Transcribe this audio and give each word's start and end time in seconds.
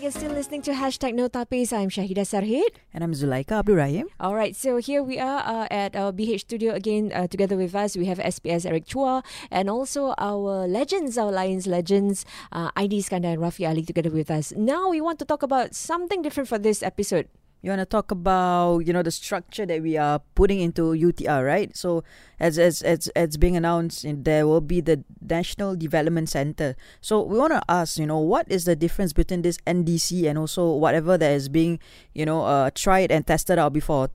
back. 0.00 0.02
You're 0.02 0.20
still 0.20 0.32
listening 0.32 0.62
to 0.62 0.72
hashtag 0.72 1.14
No 1.14 1.28
Tapis. 1.28 1.72
I'm 1.72 1.88
Shahida 1.88 2.24
Sarhid. 2.24 2.80
And 2.94 3.04
I'm 3.04 3.12
Zulaiqah 3.12 3.60
Abdul 3.60 3.76
Rahim. 3.76 4.08
All 4.18 4.34
right, 4.34 4.56
so 4.56 4.78
here 4.78 5.02
we 5.02 5.18
are 5.18 5.40
uh, 5.40 5.66
at 5.70 5.96
our 5.96 6.12
BH 6.12 6.40
studio 6.40 6.74
again. 6.74 7.12
Uh, 7.14 7.26
together 7.26 7.56
with 7.56 7.74
us, 7.74 7.96
we 7.96 8.06
have 8.06 8.18
SPS 8.18 8.66
Eric 8.66 8.86
Chua 8.86 9.22
and 9.50 9.68
also 9.68 10.14
our 10.18 10.66
legends, 10.66 11.18
our 11.18 11.30
Lions 11.30 11.66
legends, 11.66 12.24
uh, 12.52 12.70
Aide 12.76 12.92
Iskandar 12.92 13.34
and 13.34 13.42
Rafi 13.42 13.68
Ali 13.68 13.82
together 13.82 14.10
with 14.10 14.30
us. 14.30 14.52
Now 14.56 14.88
we 14.88 15.00
want 15.00 15.18
to 15.20 15.24
talk 15.24 15.42
about 15.42 15.74
something 15.74 16.22
different 16.22 16.48
for 16.48 16.58
this 16.58 16.82
episode. 16.82 17.28
You 17.62 17.70
want 17.70 17.80
to 17.80 17.86
talk 17.86 18.10
about 18.10 18.80
you 18.86 18.92
know 18.92 19.02
the 19.02 19.10
structure 19.10 19.66
that 19.66 19.82
we 19.82 19.96
are 19.96 20.20
putting 20.34 20.60
into 20.60 20.92
UTR, 20.92 21.44
right? 21.44 21.76
So 21.76 22.04
as 22.38 22.58
as 22.58 22.80
as 22.82 23.08
as 23.08 23.36
being 23.36 23.56
announced, 23.56 24.06
there 24.08 24.46
will 24.46 24.62
be 24.62 24.80
the 24.80 25.04
National 25.20 25.76
Development 25.76 26.28
Center. 26.28 26.74
So 27.00 27.22
we 27.22 27.38
want 27.38 27.52
to 27.52 27.62
ask, 27.68 27.98
you 27.98 28.06
know, 28.06 28.18
what 28.18 28.50
is 28.50 28.64
the 28.64 28.76
difference 28.76 29.12
between 29.12 29.42
this 29.42 29.58
NDC 29.66 30.28
and 30.28 30.38
also 30.38 30.72
whatever 30.72 31.18
that 31.18 31.32
is 31.32 31.48
being 31.48 31.78
you 32.14 32.24
know 32.24 32.42
uh, 32.44 32.70
tried 32.74 33.12
and 33.12 33.26
tested 33.26 33.58
out 33.58 33.72
before? 33.72 34.08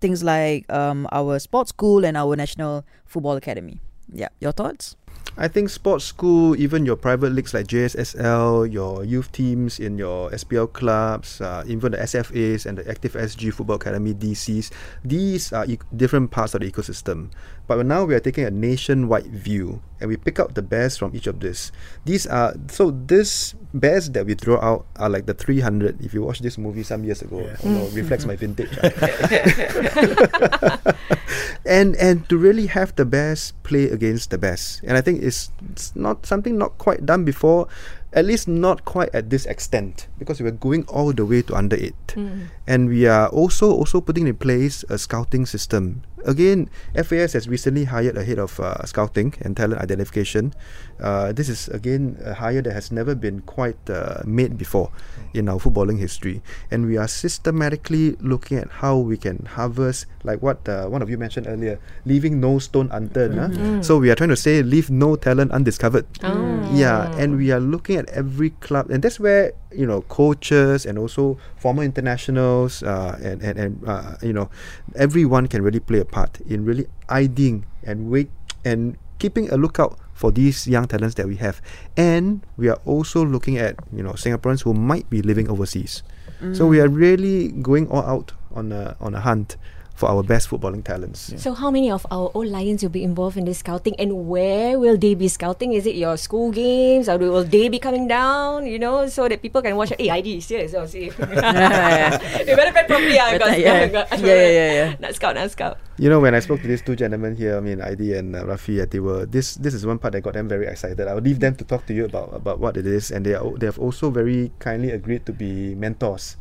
Things 0.00 0.22
like 0.22 0.70
um, 0.70 1.08
our 1.12 1.38
sports 1.38 1.70
school 1.70 2.04
and 2.04 2.16
our 2.16 2.36
National 2.36 2.84
Football 3.06 3.36
Academy. 3.36 3.80
Yeah, 4.12 4.28
your 4.40 4.52
thoughts? 4.52 4.96
I 5.36 5.48
think 5.48 5.68
sports 5.68 6.04
school, 6.04 6.54
even 6.54 6.86
your 6.86 6.94
private 6.94 7.32
leagues 7.32 7.52
like 7.52 7.66
JSSL, 7.66 8.72
your 8.72 9.02
youth 9.02 9.32
teams 9.32 9.80
in 9.80 9.98
your 9.98 10.30
SPL 10.30 10.72
clubs, 10.72 11.40
uh, 11.40 11.64
even 11.66 11.90
the 11.90 11.98
SFAs 11.98 12.66
and 12.66 12.78
the 12.78 12.88
Active 12.88 13.14
SG 13.14 13.52
Football 13.52 13.76
Academy 13.76 14.14
DCs, 14.14 14.70
these 15.04 15.52
are 15.52 15.66
e- 15.66 15.80
different 15.96 16.30
parts 16.30 16.54
of 16.54 16.60
the 16.60 16.70
ecosystem. 16.70 17.30
But 17.66 17.86
now 17.86 18.04
we 18.04 18.14
are 18.14 18.20
taking 18.20 18.44
a 18.44 18.50
nationwide 18.50 19.26
view 19.26 19.80
and 20.00 20.10
we 20.10 20.16
pick 20.16 20.38
out 20.38 20.54
the 20.54 20.62
best 20.62 20.98
from 20.98 21.16
each 21.16 21.26
of 21.26 21.40
this. 21.40 21.72
These 22.04 22.26
are 22.26 22.54
so 22.68 22.90
this 22.90 23.54
best 23.72 24.12
that 24.12 24.26
we 24.26 24.34
throw 24.34 24.60
out 24.60 24.84
are 24.96 25.08
like 25.08 25.24
the 25.24 25.32
300. 25.32 26.04
If 26.04 26.12
you 26.12 26.22
watch 26.22 26.40
this 26.40 26.58
movie 26.58 26.82
some 26.82 27.04
years 27.04 27.22
ago, 27.22 27.40
yeah. 27.40 27.56
oh 27.64 27.70
no, 27.70 27.86
reflects 27.96 28.26
my 28.26 28.36
vintage. 28.36 28.68
and 31.64 31.96
and 31.96 32.28
to 32.28 32.36
really 32.36 32.66
have 32.66 32.94
the 32.96 33.04
best 33.04 33.60
play 33.62 33.88
against 33.88 34.28
the 34.28 34.36
best, 34.36 34.82
and 34.84 34.98
I 34.98 35.00
think 35.00 35.22
it's, 35.22 35.50
it's 35.72 35.96
not 35.96 36.26
something 36.26 36.58
not 36.58 36.76
quite 36.76 37.06
done 37.06 37.24
before 37.24 37.68
at 38.14 38.24
least 38.24 38.46
not 38.46 38.84
quite 38.84 39.10
at 39.12 39.28
this 39.28 39.44
extent 39.46 40.06
because 40.18 40.40
we 40.40 40.48
are 40.48 40.54
going 40.54 40.86
all 40.86 41.12
the 41.12 41.26
way 41.26 41.42
to 41.42 41.54
under 41.54 41.76
it 41.76 41.94
mm. 42.14 42.46
and 42.66 42.88
we 42.88 43.06
are 43.06 43.28
also 43.28 43.70
also 43.70 44.00
putting 44.00 44.26
in 44.26 44.36
place 44.36 44.84
a 44.88 44.96
scouting 44.96 45.44
system 45.44 46.02
again 46.24 46.70
FAS 46.94 47.34
has 47.34 47.48
recently 47.48 47.84
hired 47.84 48.16
a 48.16 48.24
head 48.24 48.38
of 48.38 48.60
uh, 48.60 48.84
scouting 48.86 49.34
and 49.42 49.56
talent 49.56 49.80
identification 49.82 50.54
uh, 51.00 51.32
this 51.32 51.48
is 51.48 51.68
again 51.68 52.16
a 52.24 52.34
hire 52.34 52.62
that 52.62 52.72
has 52.72 52.92
never 52.92 53.14
been 53.14 53.40
quite 53.42 53.78
uh, 53.90 54.22
made 54.24 54.56
before 54.56 54.90
in 55.34 55.48
our 55.48 55.58
footballing 55.58 55.98
history 55.98 56.42
and 56.70 56.86
we 56.86 56.96
are 56.96 57.08
systematically 57.08 58.14
looking 58.20 58.58
at 58.58 58.70
how 58.78 58.96
we 58.96 59.16
can 59.16 59.44
harvest 59.58 60.06
like 60.22 60.40
what 60.40 60.62
uh, 60.68 60.86
one 60.86 61.02
of 61.02 61.10
you 61.10 61.18
mentioned 61.18 61.46
earlier 61.46 61.78
leaving 62.06 62.38
no 62.40 62.58
stone 62.58 62.88
unturned 62.92 63.34
mm-hmm. 63.34 63.76
huh? 63.76 63.82
so 63.82 63.98
we 63.98 64.10
are 64.10 64.14
trying 64.14 64.30
to 64.30 64.38
say 64.38 64.62
leave 64.62 64.88
no 64.88 65.16
talent 65.16 65.50
undiscovered 65.50 66.06
oh. 66.22 66.70
yeah 66.72 67.10
and 67.18 67.36
we 67.36 67.50
are 67.50 67.60
looking 67.60 67.96
at 67.96 68.04
at 68.04 68.14
every 68.14 68.50
club, 68.60 68.90
and 68.90 69.02
that's 69.02 69.18
where 69.18 69.52
you 69.74 69.86
know 69.86 70.02
coaches 70.02 70.86
and 70.86 70.98
also 70.98 71.38
former 71.56 71.82
internationals 71.82 72.82
uh, 72.82 73.18
and 73.22 73.42
and, 73.42 73.58
and 73.58 73.88
uh, 73.88 74.16
you 74.22 74.32
know 74.32 74.48
everyone 74.94 75.46
can 75.46 75.62
really 75.62 75.80
play 75.80 76.00
a 76.00 76.04
part 76.04 76.40
in 76.46 76.64
really 76.64 76.86
IDing 77.08 77.66
and 77.82 78.10
wait 78.10 78.30
and 78.64 78.96
keeping 79.18 79.50
a 79.50 79.56
lookout 79.56 79.98
for 80.12 80.30
these 80.30 80.66
young 80.66 80.86
talents 80.86 81.16
that 81.16 81.26
we 81.26 81.36
have, 81.36 81.60
and 81.96 82.46
we 82.56 82.68
are 82.68 82.78
also 82.86 83.24
looking 83.24 83.58
at 83.58 83.76
you 83.92 84.02
know 84.02 84.12
Singaporeans 84.12 84.62
who 84.62 84.72
might 84.72 85.08
be 85.10 85.22
living 85.22 85.50
overseas. 85.50 86.02
Mm. 86.40 86.56
So 86.56 86.66
we 86.66 86.80
are 86.80 86.88
really 86.88 87.50
going 87.50 87.88
all 87.88 88.04
out 88.04 88.32
on 88.54 88.72
a 88.72 88.96
on 89.00 89.14
a 89.14 89.20
hunt 89.20 89.56
for 89.94 90.10
our 90.10 90.22
best 90.22 90.50
footballing 90.50 90.82
talents. 90.82 91.30
Yeah. 91.30 91.38
So, 91.38 91.54
how 91.54 91.70
many 91.70 91.90
of 91.90 92.04
our 92.10 92.30
old 92.34 92.50
Lions 92.50 92.82
will 92.82 92.90
be 92.90 93.06
involved 93.06 93.38
in 93.38 93.46
this 93.46 93.62
scouting, 93.62 93.94
and 93.96 94.26
where 94.26 94.78
will 94.78 94.98
they 94.98 95.14
be 95.14 95.30
scouting? 95.30 95.72
Is 95.72 95.86
it 95.86 95.94
your 95.94 96.18
school 96.18 96.50
games, 96.50 97.08
or 97.08 97.16
will 97.16 97.46
they 97.46 97.70
be 97.70 97.78
coming 97.78 98.10
down? 98.10 98.66
You 98.66 98.78
know, 98.78 99.06
so 99.06 99.30
that 99.30 99.40
people 99.40 99.62
can 99.62 99.78
watch. 99.78 99.94
Hey, 99.96 100.10
Aide 100.10 100.42
serious, 100.42 100.74
oh, 100.74 100.84
see. 100.86 101.04
you 101.14 102.54
better 102.58 102.74
pay 102.74 102.84
properly, 102.90 103.18
ah. 103.18 103.38
Yeah. 103.54 103.86
yeah, 103.86 104.06
yeah, 104.18 104.50
yeah, 104.50 104.70
yeah. 104.74 104.88
Not 104.98 105.14
scout, 105.14 105.38
not 105.38 105.50
scout. 105.50 105.78
You 105.96 106.10
know, 106.10 106.18
when 106.18 106.34
I 106.34 106.42
spoke 106.42 106.60
to 106.62 106.66
these 106.66 106.82
two 106.82 106.98
gentlemen 106.98 107.38
here, 107.38 107.56
I 107.56 107.60
mean, 107.62 107.78
Aide 107.80 108.18
and 108.18 108.34
uh, 108.34 108.42
Rafi, 108.44 108.82
they 108.82 108.98
were 108.98 109.26
this. 109.26 109.54
This 109.54 109.74
is 109.74 109.86
one 109.86 110.02
part 110.02 110.18
that 110.18 110.26
got 110.26 110.34
them 110.34 110.50
very 110.50 110.66
excited. 110.66 111.06
I'll 111.06 111.22
leave 111.22 111.38
them 111.38 111.54
to 111.56 111.64
talk 111.64 111.86
to 111.86 111.94
you 111.94 112.10
about 112.10 112.34
about 112.34 112.58
what 112.58 112.76
it 112.76 112.86
is, 112.86 113.14
and 113.14 113.22
they 113.24 113.38
are 113.38 113.46
they 113.54 113.70
have 113.70 113.78
also 113.78 114.10
very 114.10 114.50
kindly 114.58 114.90
agreed 114.90 115.22
to 115.26 115.32
be 115.32 115.78
mentors 115.78 116.34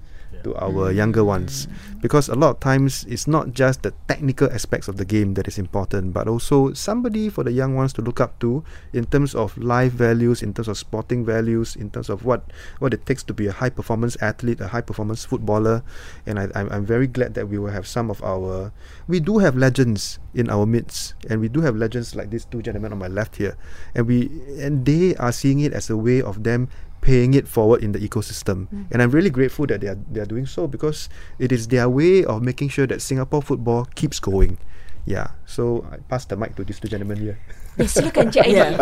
to 0.43 0.55
our 0.55 0.91
younger 0.91 1.23
ones. 1.23 1.67
Because 2.01 2.27
a 2.27 2.35
lot 2.35 2.49
of 2.49 2.59
times 2.59 3.05
it's 3.07 3.27
not 3.27 3.53
just 3.53 3.83
the 3.83 3.93
technical 4.07 4.51
aspects 4.51 4.87
of 4.87 4.97
the 4.97 5.05
game 5.05 5.35
that 5.35 5.47
is 5.47 5.57
important 5.57 6.13
but 6.13 6.27
also 6.27 6.73
somebody 6.73 7.29
for 7.29 7.43
the 7.43 7.51
young 7.51 7.75
ones 7.75 7.93
to 7.93 8.01
look 8.01 8.19
up 8.19 8.37
to 8.39 8.63
in 8.91 9.05
terms 9.05 9.33
of 9.35 9.57
life 9.57 9.93
values 9.93 10.43
in 10.43 10.53
terms 10.53 10.67
of 10.67 10.77
sporting 10.77 11.23
values 11.23 11.75
in 11.75 11.89
terms 11.89 12.09
of 12.09 12.25
what 12.25 12.51
what 12.79 12.93
it 12.93 13.05
takes 13.05 13.23
to 13.23 13.33
be 13.33 13.47
a 13.47 13.51
high 13.51 13.69
performance 13.69 14.17
athlete 14.21 14.59
a 14.59 14.67
high 14.67 14.81
performance 14.81 15.23
footballer. 15.25 15.83
And 16.25 16.39
I, 16.39 16.49
I'm, 16.55 16.69
I'm 16.71 16.85
very 16.85 17.07
glad 17.07 17.33
that 17.35 17.47
we 17.47 17.57
will 17.57 17.71
have 17.71 17.87
some 17.87 18.09
of 18.09 18.23
our 18.23 18.71
we 19.07 19.19
do 19.19 19.39
have 19.39 19.55
legends 19.55 20.19
in 20.33 20.49
our 20.49 20.65
midst. 20.65 21.13
And 21.29 21.39
we 21.39 21.47
do 21.49 21.61
have 21.61 21.75
legends 21.75 22.15
like 22.15 22.29
these 22.29 22.45
two 22.45 22.61
gentlemen 22.61 22.91
on 22.91 22.99
my 22.99 23.07
left 23.07 23.37
here. 23.37 23.57
And 23.95 24.07
we 24.07 24.29
and 24.59 24.85
they 24.85 25.15
are 25.15 25.31
seeing 25.31 25.59
it 25.59 25.73
as 25.73 25.89
a 25.89 25.97
way 25.97 26.21
of 26.21 26.43
them 26.43 26.69
paying 27.03 27.35
it 27.35 27.51
forward 27.51 27.83
in 27.83 27.91
the 27.91 27.99
ecosystem. 27.99 28.71
Mm. 28.71 28.87
And 28.95 28.97
I'm 29.03 29.11
really 29.11 29.29
grateful 29.29 29.67
that 29.67 29.83
they 29.83 29.91
are 29.91 29.99
they 30.07 30.23
are 30.23 30.29
doing 30.29 30.47
so 30.47 30.65
because 30.65 31.11
it 31.37 31.51
is 31.51 31.67
their 31.67 31.91
way 31.91 32.23
of 32.23 32.39
making 32.39 32.71
sure 32.71 32.87
that 32.87 33.03
Singapore 33.03 33.43
football 33.43 33.91
keeps 33.99 34.23
going. 34.23 34.55
Yeah. 35.03 35.35
So 35.43 35.83
I 35.91 35.99
pass 36.07 36.23
the 36.23 36.39
mic 36.39 36.55
to 36.55 36.63
these 36.63 36.79
two 36.79 36.87
gentlemen 36.87 37.19
here. 37.19 37.37
Ya, 37.73 37.89
silakan 37.89 38.29
Cik 38.29 38.45
Aidil. 38.45 38.77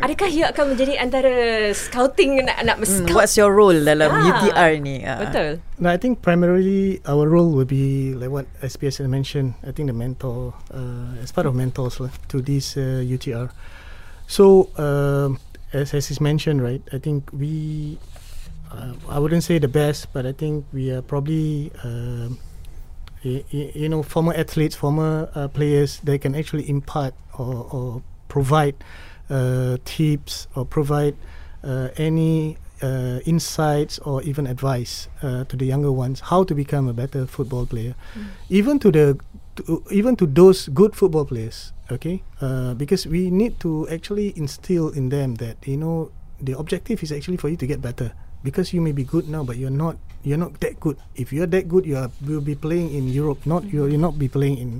Adakah 0.00 0.28
you 0.32 0.48
akan 0.48 0.72
menjadi 0.72 0.96
antara 1.04 1.32
scouting 1.76 2.40
nak 2.40 2.56
nak 2.64 2.80
scout? 2.80 3.12
Mm, 3.12 3.12
what's 3.12 3.36
your 3.36 3.52
role 3.52 3.76
dalam 3.76 4.08
ah, 4.08 4.24
UTR 4.24 4.80
ni? 4.80 5.04
Ah. 5.04 5.20
Betul. 5.20 5.60
No, 5.76 5.92
I 5.92 6.00
think 6.00 6.24
primarily 6.24 7.04
our 7.04 7.28
role 7.28 7.52
will 7.52 7.68
be 7.68 8.16
like 8.16 8.32
what 8.32 8.48
SPS 8.64 9.04
had 9.04 9.12
mentioned. 9.12 9.60
I 9.60 9.76
think 9.76 9.92
the 9.92 9.96
mentor, 9.96 10.56
uh, 10.72 11.20
as 11.20 11.28
part 11.28 11.44
of 11.44 11.52
mentors 11.52 12.00
lah, 12.00 12.08
to 12.32 12.40
this 12.40 12.80
uh, 12.80 13.04
UTR. 13.04 13.52
So, 14.24 14.72
uh, 14.80 15.36
as 15.74 15.92
as 15.94 16.10
is 16.10 16.20
mentioned, 16.20 16.62
right? 16.62 16.82
I 16.92 16.98
think 16.98 17.30
we, 17.32 17.98
uh, 18.70 18.94
I 19.08 19.18
wouldn't 19.18 19.42
say 19.44 19.58
the 19.58 19.68
best, 19.68 20.12
but 20.12 20.24
I 20.26 20.32
think 20.32 20.64
we 20.72 20.90
are 20.90 21.02
probably, 21.02 21.70
uh, 21.82 22.28
y- 23.24 23.44
y- 23.52 23.72
you 23.74 23.88
know, 23.88 24.02
former 24.02 24.32
athletes, 24.34 24.76
former 24.76 25.28
uh, 25.34 25.48
players. 25.48 26.00
They 26.04 26.18
can 26.18 26.34
actually 26.34 26.68
impart 26.68 27.14
or, 27.38 27.66
or 27.70 28.02
provide 28.28 28.76
uh, 29.30 29.78
tips 29.84 30.46
or 30.54 30.64
provide 30.64 31.16
uh, 31.62 31.88
any 31.96 32.56
uh, 32.82 33.20
insights 33.24 33.98
or 34.00 34.22
even 34.22 34.46
advice 34.46 35.08
to 35.22 35.56
the 35.56 35.64
younger 35.64 35.90
ones 35.90 36.20
how 36.20 36.44
to 36.44 36.54
become 36.54 36.88
a 36.88 36.92
better 36.92 37.26
football 37.26 37.64
player, 37.66 37.94
mm. 38.14 38.26
even 38.50 38.78
to 38.78 38.90
the 38.90 39.18
to, 39.56 39.82
even 39.90 40.16
to 40.16 40.26
those 40.26 40.68
good 40.68 40.94
football 40.94 41.24
players 41.24 41.72
okay? 41.90 42.22
Uh, 42.40 42.74
because 42.74 43.06
we 43.06 43.30
need 43.30 43.60
to 43.60 43.88
actually 43.88 44.32
instill 44.36 44.88
in 44.90 45.08
them 45.08 45.36
that 45.36 45.56
you 45.66 45.76
know 45.76 46.10
the 46.40 46.56
objective 46.56 47.02
is 47.02 47.12
actually 47.12 47.36
for 47.36 47.48
you 47.48 47.56
to 47.56 47.66
get 47.66 47.80
better. 47.80 48.12
Because 48.44 48.76
you 48.76 48.80
may 48.84 48.92
be 48.92 49.04
good 49.04 49.28
now 49.28 49.42
but 49.42 49.56
you're 49.56 49.72
not 49.72 49.96
you're 50.22 50.40
not 50.40 50.60
that 50.60 50.78
good. 50.80 50.96
If 51.16 51.32
you're 51.32 51.48
that 51.48 51.68
good 51.68 51.86
you 51.86 51.96
are 51.96 52.10
will 52.20 52.44
be 52.44 52.54
playing 52.54 52.92
in 52.92 53.08
Europe 53.08 53.46
not 53.46 53.64
you'll, 53.64 53.88
you'll 53.88 54.04
not 54.04 54.18
be 54.18 54.28
playing 54.28 54.58
in 54.58 54.70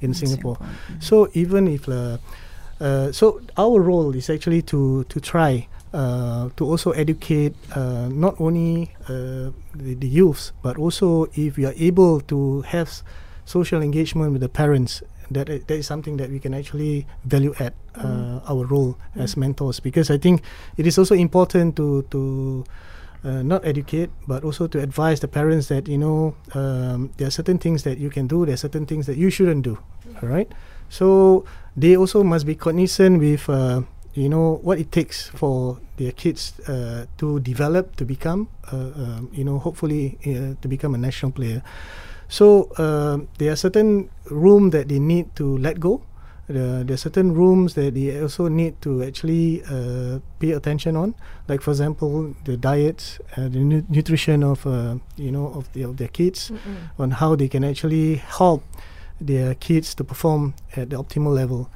in, 0.00 0.10
in 0.10 0.14
Singapore, 0.14 0.56
Singapore. 0.56 1.00
So 1.00 1.28
even 1.34 1.68
if 1.68 1.88
uh, 1.88 2.16
uh, 2.80 3.12
so 3.12 3.40
our 3.58 3.80
role 3.80 4.16
is 4.16 4.30
actually 4.30 4.62
to 4.72 5.04
to 5.04 5.20
try 5.20 5.68
uh, 5.92 6.48
to 6.56 6.64
also 6.64 6.92
educate 6.92 7.54
uh, 7.76 8.08
not 8.08 8.40
only 8.40 8.94
uh, 9.04 9.52
the, 9.74 9.94
the 9.98 10.08
youths 10.08 10.52
but 10.62 10.78
also 10.78 11.26
if 11.34 11.56
we 11.56 11.66
are 11.66 11.74
able 11.76 12.20
to 12.20 12.62
have 12.62 13.02
social 13.44 13.82
engagement 13.82 14.32
with 14.32 14.40
the 14.40 14.48
parents 14.48 15.02
that 15.30 15.46
that 15.46 15.76
is 15.76 15.86
something 15.86 16.16
that 16.18 16.30
we 16.30 16.38
can 16.38 16.54
actually 16.54 17.06
value 17.24 17.54
add 17.58 17.74
uh, 17.96 18.40
our 18.46 18.66
role 18.66 18.96
as 19.16 19.36
mentors. 19.36 19.80
Because 19.80 20.10
I 20.10 20.18
think 20.18 20.42
it 20.76 20.86
is 20.86 20.98
also 20.98 21.14
important 21.14 21.76
to 21.76 22.02
to 22.10 22.64
uh, 23.24 23.42
not 23.42 23.64
educate 23.64 24.10
but 24.26 24.44
also 24.44 24.66
to 24.66 24.80
advise 24.80 25.20
the 25.20 25.28
parents 25.28 25.68
that 25.68 25.88
you 25.88 25.98
know 25.98 26.34
um, 26.54 27.10
there 27.16 27.28
are 27.28 27.34
certain 27.34 27.58
things 27.58 27.82
that 27.84 27.98
you 27.98 28.10
can 28.10 28.26
do 28.26 28.46
there 28.46 28.54
are 28.54 28.64
certain 28.64 28.86
things 28.86 29.06
that 29.06 29.16
you 29.16 29.30
shouldn't 29.30 29.62
do. 29.62 29.78
All 30.22 30.28
right 30.28 30.50
so 30.90 31.44
they 31.76 31.96
also 31.96 32.22
must 32.22 32.44
be 32.44 32.54
cognizant 32.54 33.20
with 33.20 33.48
uh, 33.48 33.80
you 34.14 34.28
know 34.28 34.58
what 34.62 34.78
it 34.78 34.90
takes 34.90 35.28
for 35.28 35.78
their 35.96 36.12
kids 36.12 36.58
uh, 36.68 37.06
to 37.16 37.38
develop 37.40 37.94
to 37.96 38.04
become 38.04 38.48
uh, 38.72 38.76
um, 38.76 39.30
you 39.32 39.44
know 39.44 39.58
hopefully 39.58 40.18
uh, 40.26 40.58
to 40.60 40.68
become 40.68 40.94
a 40.94 40.98
national 40.98 41.30
player 41.30 41.62
so 42.30 42.70
uh, 42.78 43.18
there 43.38 43.52
are 43.52 43.56
certain 43.56 44.08
room 44.30 44.70
that 44.70 44.88
they 44.88 44.98
need 44.98 45.34
to 45.36 45.58
let 45.58 45.80
go, 45.80 46.00
the 46.46 46.84
there 46.86 46.94
are 46.94 46.96
certain 46.96 47.34
rooms 47.34 47.74
that 47.74 47.94
they 47.94 48.20
also 48.20 48.48
need 48.48 48.80
to 48.82 49.02
actually 49.02 49.62
uh, 49.70 50.18
pay 50.38 50.52
attention 50.52 50.96
on. 50.96 51.14
Like 51.48 51.60
for 51.60 51.70
example, 51.70 52.34
the 52.44 52.56
diets, 52.56 53.18
uh, 53.36 53.48
the 53.48 53.58
nu- 53.58 53.86
nutrition 53.88 54.42
of 54.42 54.66
uh, 54.66 54.96
you 55.16 55.30
know 55.30 55.46
of 55.54 55.72
the, 55.72 55.82
of 55.82 55.96
their 55.96 56.08
kids, 56.08 56.50
Mm-mm. 56.50 56.90
on 56.98 57.10
how 57.12 57.36
they 57.36 57.48
can 57.48 57.64
actually 57.64 58.16
help 58.16 58.62
their 59.20 59.54
kids 59.54 59.94
to 59.96 60.04
perform 60.04 60.54
at 60.76 60.90
the 60.90 60.96
optimal 60.96 61.34
level. 61.34 61.68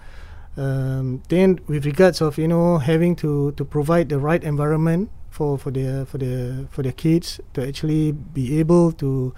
Um, 0.56 1.22
then, 1.28 1.58
with 1.66 1.84
regards 1.84 2.20
of 2.20 2.38
you 2.38 2.48
know 2.48 2.78
having 2.78 3.16
to, 3.16 3.52
to 3.52 3.64
provide 3.64 4.08
the 4.08 4.18
right 4.18 4.42
environment 4.42 5.10
for, 5.30 5.58
for 5.58 5.70
their 5.70 6.04
for 6.06 6.18
their 6.18 6.66
for 6.70 6.82
their 6.82 6.92
kids 6.92 7.40
to 7.54 7.66
actually 7.66 8.12
be 8.12 8.58
able 8.60 8.92
to, 8.92 9.34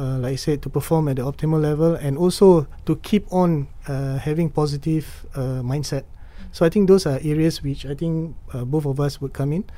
uh, 0.00 0.16
like 0.24 0.32
I 0.32 0.40
said, 0.40 0.64
to 0.64 0.72
perform 0.72 1.12
at 1.12 1.20
the 1.20 1.24
optimal 1.28 1.60
level, 1.60 1.92
and 2.00 2.16
also 2.16 2.64
to 2.88 2.96
keep 3.04 3.28
on 3.28 3.68
uh, 3.84 4.16
having 4.16 4.48
positive 4.48 5.04
uh, 5.36 5.60
mindset. 5.60 6.08
So 6.56 6.64
I 6.64 6.72
think 6.72 6.88
those 6.88 7.04
are 7.04 7.20
areas 7.20 7.60
which 7.62 7.84
I 7.84 7.92
think 7.92 8.32
uh, 8.56 8.64
both 8.64 8.88
of 8.88 8.96
us 8.98 9.20
would 9.20 9.36
come 9.36 9.52
in 9.52 9.68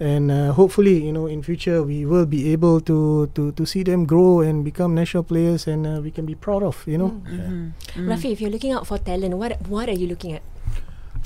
and 0.00 0.30
uh, 0.32 0.52
hopefully 0.56 1.04
you 1.04 1.12
know 1.12 1.26
in 1.28 1.42
future 1.44 1.82
we 1.84 2.06
will 2.08 2.24
be 2.26 2.50
able 2.50 2.80
to 2.80 3.28
to 3.36 3.52
to 3.52 3.62
see 3.68 3.84
them 3.84 4.08
grow 4.08 4.40
and 4.40 4.64
become 4.64 4.96
national 4.96 5.22
players 5.22 5.68
and 5.68 5.84
uh, 5.86 6.00
we 6.00 6.10
can 6.10 6.24
be 6.24 6.34
proud 6.34 6.62
of 6.64 6.80
you 6.88 6.96
know 6.96 7.12
Mm. 7.28 7.76
Mm. 7.94 8.06
Rafi, 8.08 8.32
if 8.32 8.40
you're 8.40 8.50
looking 8.50 8.72
out 8.72 8.86
for 8.88 8.96
talent, 8.98 9.36
what 9.36 9.52
what 9.68 9.90
are 9.92 9.98
you 9.98 10.08
looking 10.08 10.32
at? 10.32 10.42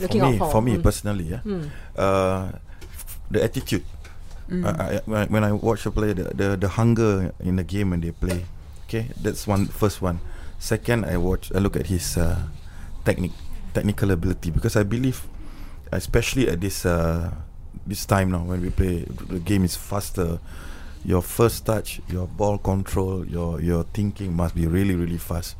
Looking 0.02 0.20
for 0.20 0.28
me, 0.28 0.34
out 0.34 0.38
for 0.42 0.50
for 0.50 0.62
me 0.66 0.72
Mm. 0.76 0.82
personally, 0.82 1.24
yeah, 1.30 1.40
Mm. 1.46 1.70
uh, 1.96 2.58
the 3.30 3.40
attitude. 3.44 3.84
Mm. 4.48 4.62
I, 4.64 5.02
I, 5.02 5.24
when 5.26 5.42
I- 5.44 5.52
watch 5.52 5.86
a 5.86 5.90
player, 5.90 6.14
the, 6.14 6.24
the 6.34 6.48
the 6.56 6.68
hunger 6.68 7.34
in 7.42 7.56
the 7.56 7.64
game 7.64 7.90
when 7.90 8.00
they 8.00 8.12
play. 8.12 8.46
Okay, 8.86 9.10
that's 9.20 9.46
one 9.46 9.66
first 9.66 9.98
one. 10.00 10.20
Second, 10.58 11.04
I 11.04 11.16
watch. 11.18 11.50
I 11.54 11.58
look 11.58 11.74
at 11.76 11.86
his 11.90 12.16
uh, 12.16 12.38
technique, 13.04 13.34
technical 13.74 14.10
ability 14.14 14.50
because 14.54 14.76
I 14.78 14.84
believe, 14.86 15.26
especially 15.90 16.46
at 16.48 16.60
this 16.62 16.86
uh, 16.86 17.34
this 17.86 18.06
time 18.06 18.30
now 18.30 18.46
when 18.46 18.62
we 18.62 18.70
play, 18.70 19.02
the 19.28 19.40
game 19.42 19.64
is 19.64 19.74
faster. 19.74 20.38
Your 21.04 21.22
first 21.22 21.66
touch, 21.66 22.00
your 22.08 22.26
ball 22.26 22.58
control, 22.58 23.26
your 23.26 23.60
your 23.60 23.82
thinking 23.94 24.34
must 24.34 24.54
be 24.54 24.66
really 24.66 24.94
really 24.94 25.18
fast. 25.18 25.54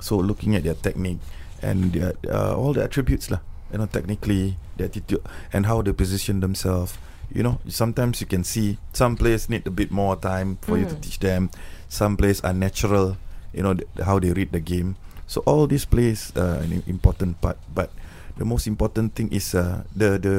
So 0.00 0.16
looking 0.16 0.56
at 0.56 0.64
their 0.64 0.74
technique 0.74 1.20
and 1.62 1.92
their, 1.92 2.12
uh, 2.28 2.56
all 2.56 2.72
the 2.72 2.82
attributes 2.84 3.30
lah, 3.30 3.38
you 3.70 3.78
know, 3.78 3.86
technically, 3.86 4.56
the 4.76 4.84
attitude 4.90 5.22
and 5.52 5.64
how 5.66 5.80
they 5.80 5.92
position 5.92 6.40
themselves. 6.40 6.96
You 7.34 7.42
know, 7.42 7.58
sometimes 7.68 8.20
you 8.20 8.26
can 8.26 8.44
see 8.44 8.78
some 8.92 9.16
players 9.16 9.48
need 9.48 9.66
a 9.66 9.70
bit 9.70 9.90
more 9.90 10.16
time 10.16 10.58
for 10.62 10.76
you 10.78 10.84
to 10.86 10.94
Mm. 10.94 11.00
teach 11.00 11.18
them. 11.18 11.50
Some 11.88 12.16
players 12.16 12.40
are 12.44 12.52
natural, 12.52 13.16
you 13.52 13.62
know, 13.62 13.74
th- 13.74 13.88
how 14.04 14.18
they 14.18 14.32
read 14.32 14.52
the 14.52 14.60
game. 14.60 14.96
So 15.26 15.40
all 15.46 15.66
these 15.66 15.84
plays 15.88 16.32
uh, 16.36 16.60
an 16.62 16.82
important 16.86 17.40
part. 17.40 17.56
But 17.74 17.88
the 18.36 18.44
most 18.44 18.66
important 18.66 19.14
thing 19.16 19.32
is 19.32 19.54
uh, 19.54 19.84
the 19.96 20.18
the 20.20 20.36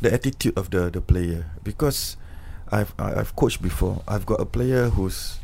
the 0.00 0.12
attitude 0.14 0.54
of 0.58 0.70
the 0.70 0.90
the 0.90 1.00
player 1.02 1.50
because 1.64 2.16
I've 2.70 2.94
I've 2.98 3.34
coached 3.34 3.62
before. 3.62 4.02
I've 4.06 4.26
got 4.26 4.38
a 4.38 4.46
player 4.46 4.90
who's 4.90 5.38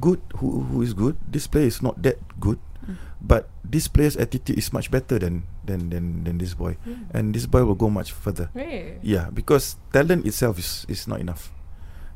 good 0.00 0.20
who 0.40 0.60
who 0.72 0.82
is 0.84 0.92
good. 0.92 1.16
This 1.24 1.46
player 1.48 1.68
is 1.68 1.80
not 1.80 2.00
that 2.04 2.16
good, 2.40 2.58
Mm. 2.82 2.96
but 3.22 3.46
this 3.62 3.86
player's 3.86 4.16
attitude 4.18 4.58
is 4.58 4.72
much 4.72 4.90
better 4.90 5.18
than 5.18 5.46
than 5.64 5.90
than, 5.90 6.24
than 6.24 6.38
this 6.38 6.54
boy, 6.54 6.76
Mm. 6.82 7.06
and 7.14 7.24
this 7.34 7.46
boy 7.46 7.62
will 7.64 7.78
go 7.78 7.86
much 7.88 8.10
further. 8.10 8.50
Right. 8.54 8.98
Yeah, 9.02 9.30
because 9.30 9.76
talent 9.94 10.26
itself 10.26 10.58
is 10.58 10.84
is 10.90 11.06
not 11.06 11.20
enough. 11.22 11.54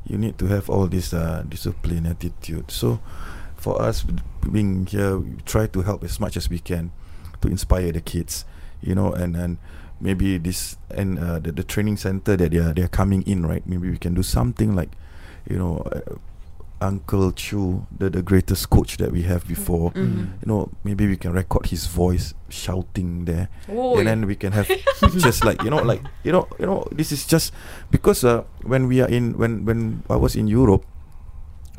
You 0.03 0.17
need 0.19 0.37
to 0.39 0.47
have 0.47 0.69
all 0.69 0.87
this 0.87 1.13
uh, 1.13 1.43
discipline, 1.47 2.05
attitude. 2.07 2.71
So, 2.71 2.99
for 3.55 3.79
us 3.81 4.03
being 4.43 4.85
here, 4.87 5.19
we 5.19 5.35
try 5.43 5.67
to 5.67 5.81
help 5.83 6.03
as 6.03 6.19
much 6.19 6.35
as 6.37 6.49
we 6.51 6.59
can 6.59 6.91
to 7.41 7.47
inspire 7.47 7.91
the 7.91 7.99
kids. 8.03 8.43
You 8.83 8.95
know, 8.95 9.11
and 9.11 9.35
and 9.35 9.57
maybe 9.99 10.37
this 10.37 10.75
and 10.91 11.19
uh, 11.19 11.39
the 11.39 11.51
the 11.51 11.63
training 11.63 11.95
center 11.97 12.35
that 12.35 12.51
they 12.51 12.59
are 12.59 12.71
they 12.75 12.83
are 12.83 12.91
coming 12.91 13.23
in, 13.23 13.43
right? 13.47 13.63
Maybe 13.67 13.89
we 13.91 13.97
can 13.99 14.13
do 14.15 14.23
something 14.23 14.75
like, 14.75 14.91
you 15.47 15.55
know. 15.59 15.83
Uh, 15.87 16.19
Uncle 16.79 17.31
Choo, 17.31 17.85
the, 17.97 18.09
the 18.09 18.21
greatest 18.21 18.69
coach 18.69 18.97
that 18.97 19.11
we 19.11 19.23
have 19.23 19.47
before, 19.47 19.91
Mhm. 19.91 20.37
you 20.41 20.45
know, 20.45 20.69
maybe 20.83 21.07
we 21.07 21.17
can 21.17 21.33
record 21.33 21.65
his 21.67 21.87
voice 21.87 22.33
shouting 22.49 23.25
there. 23.25 23.49
Oh, 23.69 23.97
and 23.97 24.07
then 24.07 24.25
we 24.27 24.35
can 24.35 24.51
have 24.53 24.69
just 25.17 25.43
like 25.43 25.63
you 25.63 25.69
know 25.69 25.81
like 25.81 26.01
you 26.23 26.31
know 26.31 26.47
you 26.59 26.65
know 26.65 26.85
this 26.91 27.11
is 27.11 27.25
just 27.25 27.51
because 27.89 28.23
uh, 28.23 28.43
when 28.63 28.87
we 28.87 29.01
are 29.01 29.09
in 29.09 29.37
when 29.37 29.65
when 29.65 30.03
I 30.09 30.15
was 30.17 30.35
in 30.35 30.47
Europe 30.47 30.85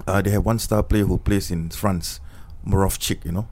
uh, 0.06 0.20
they 0.22 0.30
have 0.30 0.44
one 0.44 0.58
star 0.58 0.82
player 0.82 1.04
who 1.06 1.18
plays 1.18 1.50
in 1.50 1.70
France 1.70 2.20
Moravčík 2.66 3.24
you 3.24 3.32
know. 3.32 3.46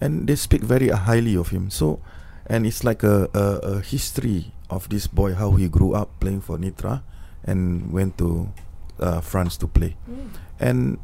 And 0.00 0.26
they 0.26 0.36
speak 0.36 0.62
very 0.62 0.88
highly 0.90 1.36
of 1.36 1.48
him. 1.48 1.70
So 1.70 2.00
and 2.46 2.66
it's 2.66 2.84
like 2.84 3.02
a, 3.02 3.28
a, 3.32 3.78
a 3.78 3.80
history 3.80 4.52
of 4.68 4.88
this 4.90 5.06
boy 5.06 5.32
how 5.34 5.52
he 5.52 5.68
grew 5.68 5.94
up 5.94 6.10
playing 6.20 6.42
for 6.42 6.58
Nitra 6.58 7.02
and 7.44 7.92
went 7.92 8.18
to 8.18 8.52
uh, 9.00 9.20
France 9.20 9.56
to 9.58 9.66
play. 9.66 9.96
Mm. 10.10 10.28
And 10.60 10.98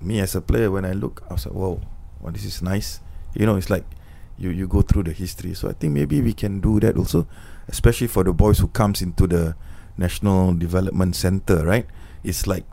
me 0.00 0.20
as 0.20 0.34
a 0.34 0.40
player 0.40 0.70
when 0.70 0.84
I 0.84 0.92
look 0.92 1.22
I 1.30 1.34
was 1.34 1.46
like 1.46 1.54
whoa 1.54 1.80
well, 2.20 2.32
this 2.32 2.44
is 2.44 2.60
nice. 2.62 3.00
You 3.34 3.46
know 3.46 3.56
it's 3.56 3.70
like 3.70 3.84
you 4.38 4.50
you 4.50 4.66
go 4.66 4.82
through 4.82 5.04
the 5.04 5.12
history. 5.12 5.54
So 5.54 5.68
I 5.68 5.72
think 5.72 5.92
maybe 5.94 6.20
we 6.20 6.32
can 6.32 6.60
do 6.60 6.80
that 6.80 6.96
also 6.96 7.26
especially 7.68 8.08
for 8.08 8.24
the 8.24 8.32
boys 8.32 8.58
who 8.58 8.68
comes 8.68 9.00
into 9.02 9.26
the 9.26 9.54
national 9.96 10.54
development 10.54 11.16
center 11.16 11.64
right? 11.64 11.86
It's 12.24 12.46
like 12.46 12.64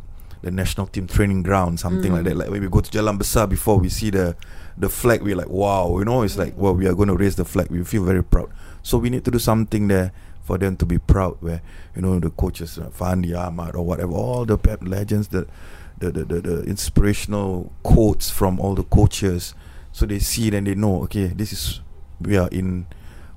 the 0.42 0.52
national 0.52 0.88
team 0.88 1.08
training 1.08 1.44
ground 1.44 1.80
something 1.80 2.12
like 2.12 2.22
Mm. 2.22 2.26
that. 2.26 2.38
Like 2.38 2.50
when 2.50 2.62
we 2.62 2.70
go 2.70 2.82
to 2.82 2.92
Jalan 2.92 3.18
Besar 3.18 3.48
before 3.48 3.80
we 3.80 3.90
see 3.90 4.10
the 4.10 4.36
the 4.78 4.90
flag 4.90 5.22
we're 5.24 5.36
like 5.36 5.50
wow 5.50 5.98
you 6.00 6.06
know? 6.06 6.24
It's 6.24 6.38
like 6.38 6.54
well 6.58 6.74
we 6.76 6.88
are 6.88 6.94
going 6.94 7.08
to 7.10 7.16
raise 7.16 7.36
the 7.36 7.46
flag. 7.46 7.70
We 7.72 7.84
feel 7.84 8.04
very 8.04 8.24
proud. 8.24 8.50
So 8.84 8.98
we 8.98 9.10
need 9.10 9.24
to 9.26 9.32
do 9.32 9.40
something 9.40 9.88
there 9.88 10.12
for 10.44 10.58
them 10.58 10.78
to 10.78 10.86
be 10.86 10.98
proud 10.98 11.38
where 11.42 11.62
you 11.96 12.02
know 12.02 12.20
the 12.20 12.30
coaches 12.30 12.78
uh, 12.78 12.90
Fandi 12.90 13.36
Ahmad 13.36 13.76
or 13.76 13.84
whatever 13.86 14.14
all 14.14 14.46
the 14.46 14.58
pep 14.58 14.80
legends 14.82 15.28
the 15.30 15.46
the, 15.98 16.12
the, 16.12 16.26
the, 16.26 16.42
the 16.42 16.64
inspirational 16.64 17.72
quotes 17.84 18.30
from 18.30 18.60
all 18.60 18.76
the 18.76 18.84
coaches. 18.84 19.54
So 19.92 20.06
they 20.06 20.20
see 20.20 20.50
then 20.50 20.66
they 20.66 20.76
know 20.76 21.04
okay 21.04 21.28
this 21.28 21.52
is 21.52 21.82
we 22.22 22.38
are 22.38 22.50
in 22.50 22.86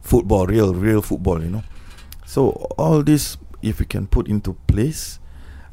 football 0.03 0.47
real 0.47 0.75
real 0.75 1.03
football 1.03 1.43
you 1.43 1.51
know. 1.51 1.63
So 2.27 2.51
all 2.77 3.03
this 3.03 3.37
if 3.63 3.79
we 3.79 3.87
can 3.87 4.07
put 4.07 4.27
into 4.29 4.55
place 4.67 5.19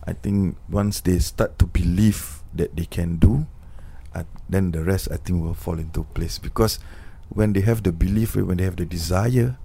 i 0.06 0.14
think 0.14 0.58
once 0.70 1.02
they 1.02 1.20
start 1.20 1.58
to 1.60 1.66
believe 1.66 2.42
that 2.54 2.76
they 2.76 2.86
can 2.86 3.18
do 3.18 3.46
uh, 4.16 4.24
then 4.50 4.72
the 4.72 4.84
rest 4.84 5.08
i 5.12 5.18
think 5.18 5.44
will 5.44 5.54
fall 5.54 5.78
into 5.78 6.04
place. 6.16 6.40
Because 6.40 6.80
when 7.30 7.54
they 7.54 7.62
have 7.62 7.84
the 7.84 7.92
belief 7.92 8.36
when 8.36 8.58
they 8.58 8.64
have 8.64 8.78
the 8.78 8.86
desire 8.86 9.58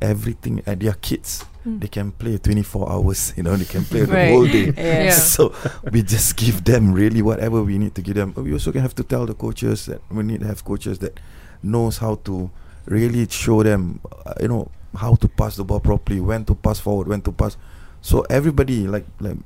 everything 0.00 0.62
and 0.66 0.80
they 0.80 0.88
are 0.88 0.94
kids 1.00 1.44
Mm. 1.66 1.80
they 1.80 1.88
can 1.88 2.12
play 2.12 2.38
24 2.38 2.88
hours 2.92 3.32
you 3.36 3.42
know 3.42 3.56
they 3.56 3.64
can 3.64 3.82
play 3.84 4.02
the 4.04 4.28
whole 4.30 4.46
day 4.46 4.70
Yeah. 4.76 5.10
so 5.10 5.52
we 5.90 6.00
just 6.02 6.36
give 6.36 6.62
them 6.62 6.92
really 6.92 7.22
whatever 7.22 7.60
we 7.64 7.76
need 7.76 7.92
to 7.96 8.02
give 8.02 8.14
them. 8.14 8.32
We 8.36 8.52
also 8.52 8.70
have 8.72 8.94
to 8.94 9.02
tell 9.02 9.26
the 9.26 9.34
coaches 9.34 9.86
that 9.86 10.00
we 10.08 10.22
need 10.22 10.42
to 10.42 10.46
have 10.46 10.62
coaches 10.64 11.00
that 11.00 11.18
knows 11.64 11.98
how 11.98 12.20
to 12.22 12.48
really 12.86 13.26
show 13.28 13.64
them, 13.64 13.98
uh, 14.24 14.34
you 14.40 14.46
know, 14.46 14.70
how 14.94 15.16
to 15.16 15.26
pass 15.26 15.56
the 15.56 15.64
ball 15.64 15.80
properly, 15.80 16.20
when 16.20 16.44
to 16.44 16.54
pass 16.54 16.78
forward, 16.78 17.08
when 17.08 17.20
to 17.22 17.32
pass. 17.32 17.56
So 18.00 18.20
everybody, 18.30 18.86
like 18.86 19.06
like 19.18 19.38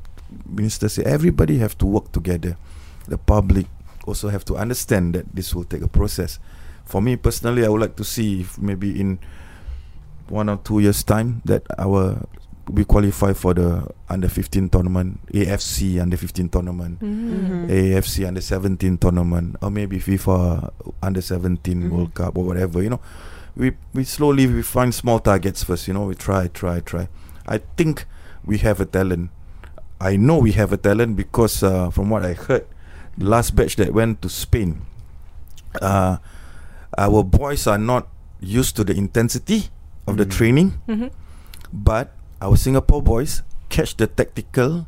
minister 0.44 0.90
say, 0.90 1.04
everybody 1.04 1.56
have 1.56 1.78
to 1.78 1.86
work 1.86 2.12
together. 2.12 2.58
The 3.08 3.16
public 3.16 3.64
also 4.06 4.28
have 4.28 4.44
to 4.44 4.56
understand 4.60 5.14
that 5.14 5.24
this 5.34 5.54
will 5.54 5.64
take 5.64 5.80
a 5.80 5.88
process. 5.88 6.38
For 6.84 7.00
me 7.00 7.16
personally, 7.16 7.64
I 7.64 7.68
would 7.70 7.80
like 7.80 7.96
to 7.96 8.04
see 8.04 8.42
if 8.42 8.58
maybe 8.58 9.00
in 9.00 9.18
one 10.30 10.48
or 10.48 10.56
two 10.58 10.80
years 10.80 11.02
time 11.04 11.42
that 11.44 11.62
our 11.78 12.26
we 12.70 12.84
qualify 12.84 13.32
for 13.32 13.52
the 13.52 13.84
under 14.08 14.28
15 14.28 14.68
tournament, 14.68 15.18
AFC 15.34 15.98
under 16.00 16.16
15 16.16 16.48
tournament, 16.48 17.00
Mm. 17.00 17.66
Mhm. 17.66 17.70
AFC 17.70 18.24
under 18.26 18.40
17 18.40 18.96
tournament, 18.96 19.56
or 19.60 19.70
maybe 19.70 19.98
FIFA 19.98 20.70
under 21.02 21.20
17 21.20 21.82
Mhm. 21.82 21.90
World 21.90 22.14
Cup 22.14 22.38
or 22.38 22.44
whatever. 22.44 22.80
You 22.82 22.90
know, 22.90 23.00
we 23.56 23.72
we 23.92 24.04
slowly 24.04 24.46
we 24.46 24.62
find 24.62 24.94
small 24.94 25.18
targets 25.18 25.64
first. 25.64 25.88
You 25.88 25.94
know, 25.94 26.04
we 26.06 26.14
try, 26.14 26.46
try, 26.46 26.78
try. 26.80 27.08
I 27.48 27.58
think 27.76 28.06
we 28.46 28.58
have 28.58 28.78
a 28.80 28.86
talent. 28.86 29.30
I 30.00 30.16
know 30.16 30.38
we 30.38 30.52
have 30.52 30.72
a 30.72 30.76
talent 30.78 31.16
because 31.16 31.62
uh, 31.64 31.90
from 31.90 32.08
what 32.08 32.24
I 32.24 32.34
heard, 32.34 32.66
the 33.18 33.24
last 33.26 33.56
batch 33.56 33.74
that 33.76 33.92
went 33.92 34.22
to 34.22 34.28
Spain, 34.28 34.82
uh, 35.82 36.18
our 36.96 37.24
boys 37.24 37.66
are 37.66 37.78
not 37.78 38.06
used 38.40 38.76
to 38.76 38.84
the 38.84 38.94
intensity 38.94 39.70
of 40.06 40.16
the 40.16 40.24
Mm. 40.26 40.30
training 40.30 40.68
Mhm. 40.88 41.10
but 41.72 42.12
our 42.40 42.56
Singapore 42.56 43.02
boys 43.02 43.42
catch 43.68 43.96
the 43.96 44.06
tactical 44.06 44.86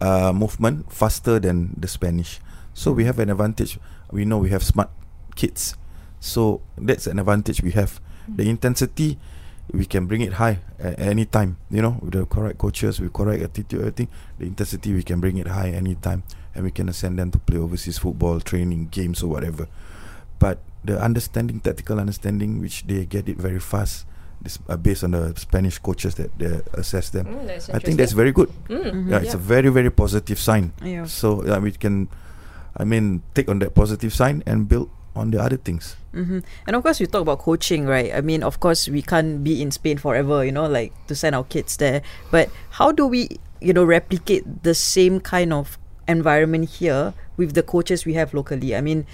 uh, 0.00 0.30
movement 0.32 0.92
faster 0.92 1.38
than 1.40 1.72
the 1.80 1.88
Spanish. 1.88 2.38
So 2.74 2.92
we 2.92 3.04
have 3.08 3.18
an 3.18 3.30
advantage. 3.30 3.78
We 4.12 4.24
know 4.26 4.36
we 4.36 4.50
have 4.50 4.62
smart 4.62 4.90
kids. 5.36 5.74
So 6.20 6.60
that's 6.76 7.06
an 7.06 7.18
advantage 7.18 7.62
we 7.62 7.70
have. 7.72 7.98
The 8.28 8.44
intensity, 8.50 9.16
we 9.72 9.86
can 9.86 10.04
bring 10.06 10.20
it 10.20 10.34
high 10.34 10.58
at 10.78 11.00
any 11.00 11.24
time. 11.24 11.56
You 11.70 11.80
know, 11.80 11.96
with 12.02 12.12
the 12.12 12.26
correct 12.26 12.58
coaches, 12.58 13.00
with 13.00 13.12
correct 13.14 13.42
attitude, 13.42 13.80
everything. 13.80 14.08
The 14.38 14.44
intensity 14.46 14.92
we 14.92 15.02
can 15.02 15.20
bring 15.20 15.38
it 15.38 15.48
high 15.48 15.70
any 15.70 15.94
time, 15.94 16.24
and 16.54 16.64
we 16.64 16.70
can 16.70 16.92
send 16.92 17.18
them 17.18 17.30
to 17.30 17.38
play 17.38 17.56
overseas 17.56 17.96
football, 17.96 18.40
training, 18.40 18.88
games, 18.90 19.22
or 19.22 19.28
whatever. 19.30 19.66
But 20.38 20.58
the 20.84 21.00
understanding, 21.00 21.60
tactical 21.60 21.98
understanding, 21.98 22.60
which 22.60 22.84
they 22.86 23.06
get 23.06 23.28
it 23.30 23.38
very 23.38 23.60
fast. 23.60 24.04
This 24.46 24.62
uh, 24.70 24.78
based 24.78 25.02
on 25.02 25.10
the 25.10 25.34
Spanish 25.34 25.82
coaches 25.82 26.14
that 26.22 26.30
they 26.38 26.62
assess 26.78 27.10
them. 27.10 27.26
Mm, 27.26 27.50
I 27.74 27.82
think 27.82 27.98
that's 27.98 28.14
very 28.14 28.30
good. 28.30 28.46
Mm, 28.70 29.10
Yeah, 29.10 29.18
it's 29.26 29.34
a 29.34 29.42
very 29.42 29.68
very 29.74 29.90
positive 29.90 30.38
sign. 30.38 30.70
Yeah. 30.78 31.10
So 31.10 31.42
yeah, 31.42 31.58
we 31.58 31.74
can, 31.74 32.06
I 32.78 32.86
mean, 32.86 33.26
take 33.34 33.50
on 33.50 33.58
that 33.66 33.74
positive 33.74 34.14
sign 34.14 34.46
and 34.46 34.70
build 34.70 34.86
on 35.18 35.32
the 35.34 35.40
other 35.42 35.56
things. 35.58 35.96
hmm 36.14 36.44
And 36.68 36.76
of 36.76 36.84
course, 36.84 37.00
we 37.02 37.10
talk 37.10 37.26
about 37.26 37.40
coaching, 37.42 37.88
right? 37.90 38.12
I 38.14 38.20
mean, 38.22 38.44
of 38.46 38.60
course, 38.62 38.86
we 38.86 39.02
can't 39.02 39.42
be 39.42 39.58
in 39.64 39.72
Spain 39.74 39.98
forever, 39.98 40.44
you 40.44 40.52
know, 40.52 40.68
like 40.70 40.92
to 41.10 41.14
send 41.18 41.34
our 41.34 41.44
kids 41.48 41.74
there. 41.80 42.04
But 42.30 42.52
how 42.78 42.92
do 42.92 43.08
we, 43.08 43.40
you 43.58 43.72
know, 43.72 43.82
replicate 43.82 44.44
the 44.62 44.76
same 44.76 45.18
kind 45.18 45.50
of 45.56 45.80
environment 46.06 46.68
here 46.78 47.16
with 47.40 47.56
the 47.58 47.64
coaches 47.64 48.04
we 48.04 48.12
have 48.14 48.30
locally? 48.36 48.76
I 48.76 48.84
mean, 48.84 49.08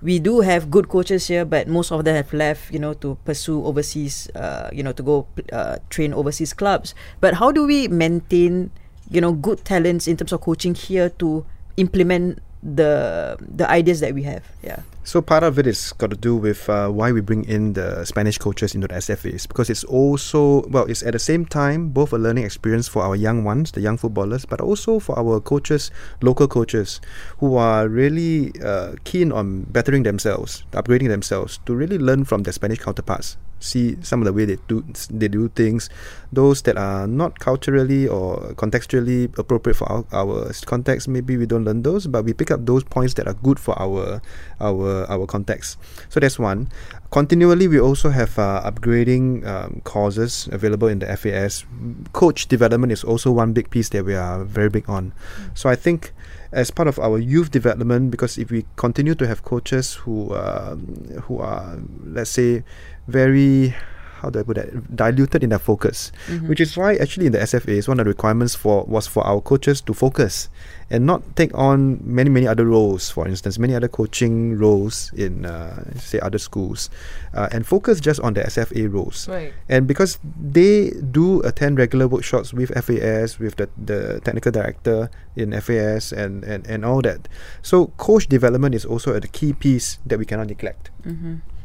we 0.00 0.18
do 0.18 0.40
have 0.40 0.70
good 0.70 0.88
coaches 0.88 1.26
here, 1.26 1.44
but 1.44 1.66
most 1.66 1.90
of 1.90 2.04
them 2.04 2.14
have 2.14 2.32
left, 2.32 2.72
you 2.72 2.78
know, 2.78 2.94
to 2.94 3.18
pursue 3.24 3.64
overseas, 3.64 4.30
uh, 4.34 4.70
you 4.72 4.82
know, 4.82 4.92
to 4.92 5.02
go 5.02 5.26
uh, 5.52 5.78
train 5.90 6.14
overseas 6.14 6.52
clubs. 6.52 6.94
But 7.20 7.34
how 7.34 7.50
do 7.50 7.66
we 7.66 7.88
maintain, 7.88 8.70
you 9.10 9.20
know, 9.20 9.32
good 9.32 9.64
talents 9.64 10.06
in 10.06 10.16
terms 10.16 10.32
of 10.32 10.40
coaching 10.40 10.74
here 10.74 11.10
to 11.18 11.44
implement 11.76 12.38
the 12.62 13.36
the 13.40 13.68
ideas 13.70 14.00
that 14.00 14.14
we 14.14 14.22
have? 14.24 14.44
Yeah. 14.62 14.82
So 15.04 15.22
part 15.22 15.42
of 15.42 15.58
it 15.58 15.66
is 15.66 15.92
got 15.96 16.10
to 16.10 16.16
do 16.16 16.36
with 16.36 16.68
uh, 16.68 16.88
why 16.88 17.12
we 17.12 17.20
bring 17.20 17.44
in 17.44 17.72
the 17.72 18.04
Spanish 18.04 18.36
coaches 18.36 18.74
into 18.74 18.88
the 18.88 18.94
SFAs 18.94 19.48
because 19.48 19.70
it's 19.70 19.84
also 19.84 20.62
well, 20.68 20.84
it's 20.84 21.02
at 21.02 21.12
the 21.12 21.18
same 21.18 21.46
time 21.46 21.88
both 21.88 22.12
a 22.12 22.18
learning 22.18 22.44
experience 22.44 22.88
for 22.88 23.02
our 23.02 23.16
young 23.16 23.44
ones, 23.44 23.72
the 23.72 23.80
young 23.80 23.96
footballers, 23.96 24.44
but 24.44 24.60
also 24.60 24.98
for 24.98 25.18
our 25.18 25.40
coaches, 25.40 25.90
local 26.20 26.46
coaches, 26.46 27.00
who 27.38 27.56
are 27.56 27.88
really 27.88 28.52
uh, 28.62 28.94
keen 29.04 29.32
on 29.32 29.62
bettering 29.62 30.02
themselves, 30.02 30.64
upgrading 30.72 31.08
themselves 31.08 31.58
to 31.64 31.74
really 31.74 31.98
learn 31.98 32.24
from 32.24 32.42
their 32.42 32.52
Spanish 32.52 32.78
counterparts. 32.78 33.36
See 33.60 33.96
some 34.02 34.22
of 34.22 34.26
the 34.26 34.32
way 34.32 34.44
they 34.44 34.58
do 34.68 34.84
they 35.10 35.28
do 35.28 35.48
things, 35.48 35.90
those 36.32 36.62
that 36.62 36.76
are 36.76 37.06
not 37.06 37.38
culturally 37.38 38.06
or 38.06 38.54
contextually 38.54 39.36
appropriate 39.38 39.74
for 39.74 39.90
our, 39.90 40.04
our 40.12 40.52
context. 40.64 41.08
Maybe 41.08 41.36
we 41.36 41.46
don't 41.46 41.64
learn 41.64 41.82
those, 41.82 42.06
but 42.06 42.24
we 42.24 42.32
pick 42.32 42.50
up 42.50 42.66
those 42.66 42.84
points 42.84 43.14
that 43.14 43.26
are 43.26 43.34
good 43.34 43.58
for 43.58 43.76
our 43.80 44.22
our 44.60 45.10
our 45.10 45.26
context. 45.26 45.78
So 46.08 46.20
that's 46.20 46.38
one. 46.38 46.68
Continually, 47.10 47.68
we 47.68 47.80
also 47.80 48.10
have 48.10 48.38
uh, 48.38 48.62
upgrading 48.64 49.46
um, 49.46 49.80
courses 49.84 50.48
available 50.52 50.88
in 50.88 50.98
the 51.00 51.16
FAS. 51.16 51.64
Coach 52.12 52.48
development 52.48 52.92
is 52.92 53.02
also 53.02 53.32
one 53.32 53.52
big 53.52 53.70
piece 53.70 53.88
that 53.90 54.04
we 54.04 54.14
are 54.14 54.44
very 54.44 54.68
big 54.68 54.88
on. 54.88 55.12
So 55.54 55.70
I 55.70 55.74
think 55.74 56.12
as 56.52 56.70
part 56.70 56.88
of 56.88 56.98
our 56.98 57.18
youth 57.18 57.50
development, 57.50 58.10
because 58.10 58.38
if 58.38 58.50
we 58.50 58.64
continue 58.76 59.14
to 59.14 59.26
have 59.26 59.42
coaches 59.42 59.94
who 59.94 60.34
um, 60.34 60.86
who 61.24 61.38
are, 61.38 61.78
let's 62.04 62.30
say, 62.30 62.64
very 63.06 63.74
how 64.20 64.30
do 64.30 64.40
I 64.40 64.42
put 64.42 64.56
that 64.56 64.96
diluted 64.96 65.42
in 65.42 65.50
their 65.50 65.58
focus, 65.58 66.12
which 66.46 66.60
is 66.60 66.76
why 66.76 66.96
actually 66.96 67.26
in 67.26 67.32
the 67.32 67.38
SFA 67.38 67.68
is 67.68 67.88
one 67.88 68.00
of 68.00 68.04
the 68.04 68.10
requirements 68.10 68.54
for 68.54 68.84
was 68.84 69.06
for 69.06 69.24
our 69.26 69.40
coaches 69.40 69.80
to 69.82 69.94
focus 69.94 70.48
and 70.90 71.06
not 71.06 71.22
take 71.36 71.56
on 71.56 72.00
many 72.02 72.30
many 72.30 72.46
other 72.46 72.64
roles. 72.64 73.10
For 73.10 73.26
instance, 73.28 73.58
many 73.58 73.74
other 73.74 73.88
coaching 73.88 74.58
roles 74.58 75.12
in 75.12 75.46
uh, 75.46 75.84
say 75.98 76.18
other 76.20 76.38
schools, 76.38 76.90
uh, 77.34 77.48
and 77.52 77.66
focus 77.66 78.00
just 78.00 78.20
on 78.20 78.34
the 78.34 78.42
SFA 78.42 78.92
roles. 78.92 79.28
Right. 79.28 79.52
And 79.68 79.86
because 79.86 80.18
they 80.40 80.90
do 81.10 81.40
attend 81.42 81.78
regular 81.78 82.08
workshops 82.08 82.52
with 82.52 82.70
FAS, 82.70 83.38
with 83.38 83.56
the, 83.56 83.68
the 83.76 84.20
technical 84.24 84.52
director 84.52 85.10
in 85.36 85.58
FAS 85.60 86.12
and, 86.12 86.44
and, 86.44 86.66
and 86.66 86.84
all 86.84 87.02
that. 87.02 87.28
So 87.62 87.88
coach 87.96 88.28
development 88.28 88.74
is 88.74 88.84
also 88.84 89.14
a 89.14 89.20
key 89.20 89.52
piece 89.52 89.98
that 90.06 90.18
we 90.18 90.24
cannot 90.24 90.48
neglect. 90.48 90.90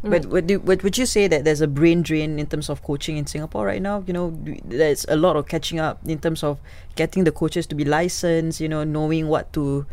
But 0.04 0.26
would, 0.28 0.52
you, 0.52 0.60
would 0.60 0.84
would 0.84 0.98
you 0.98 1.06
say 1.06 1.28
that 1.28 1.46
there's 1.46 1.62
a 1.62 1.68
brain 1.68 2.02
drain 2.04 2.38
in 2.38 2.46
terms 2.48 2.70
of 2.70 2.84
coaching 2.84 3.16
in 3.16 3.26
Singapore 3.26 3.66
right 3.66 3.82
now? 3.82 4.04
You 4.06 4.12
know, 4.12 4.36
there's 4.66 5.06
a 5.08 5.16
lot 5.16 5.38
of 5.38 5.48
catching 5.48 5.80
up 5.80 6.00
in 6.06 6.20
terms 6.20 6.44
of 6.44 6.60
getting 6.96 7.24
the 7.24 7.32
coaches 7.32 7.66
to 7.68 7.76
be 7.76 7.86
licensed. 7.86 8.60
You 8.60 8.68
know, 8.68 8.84
knowing 8.84 9.30
what 9.30 9.54
to 9.54 9.86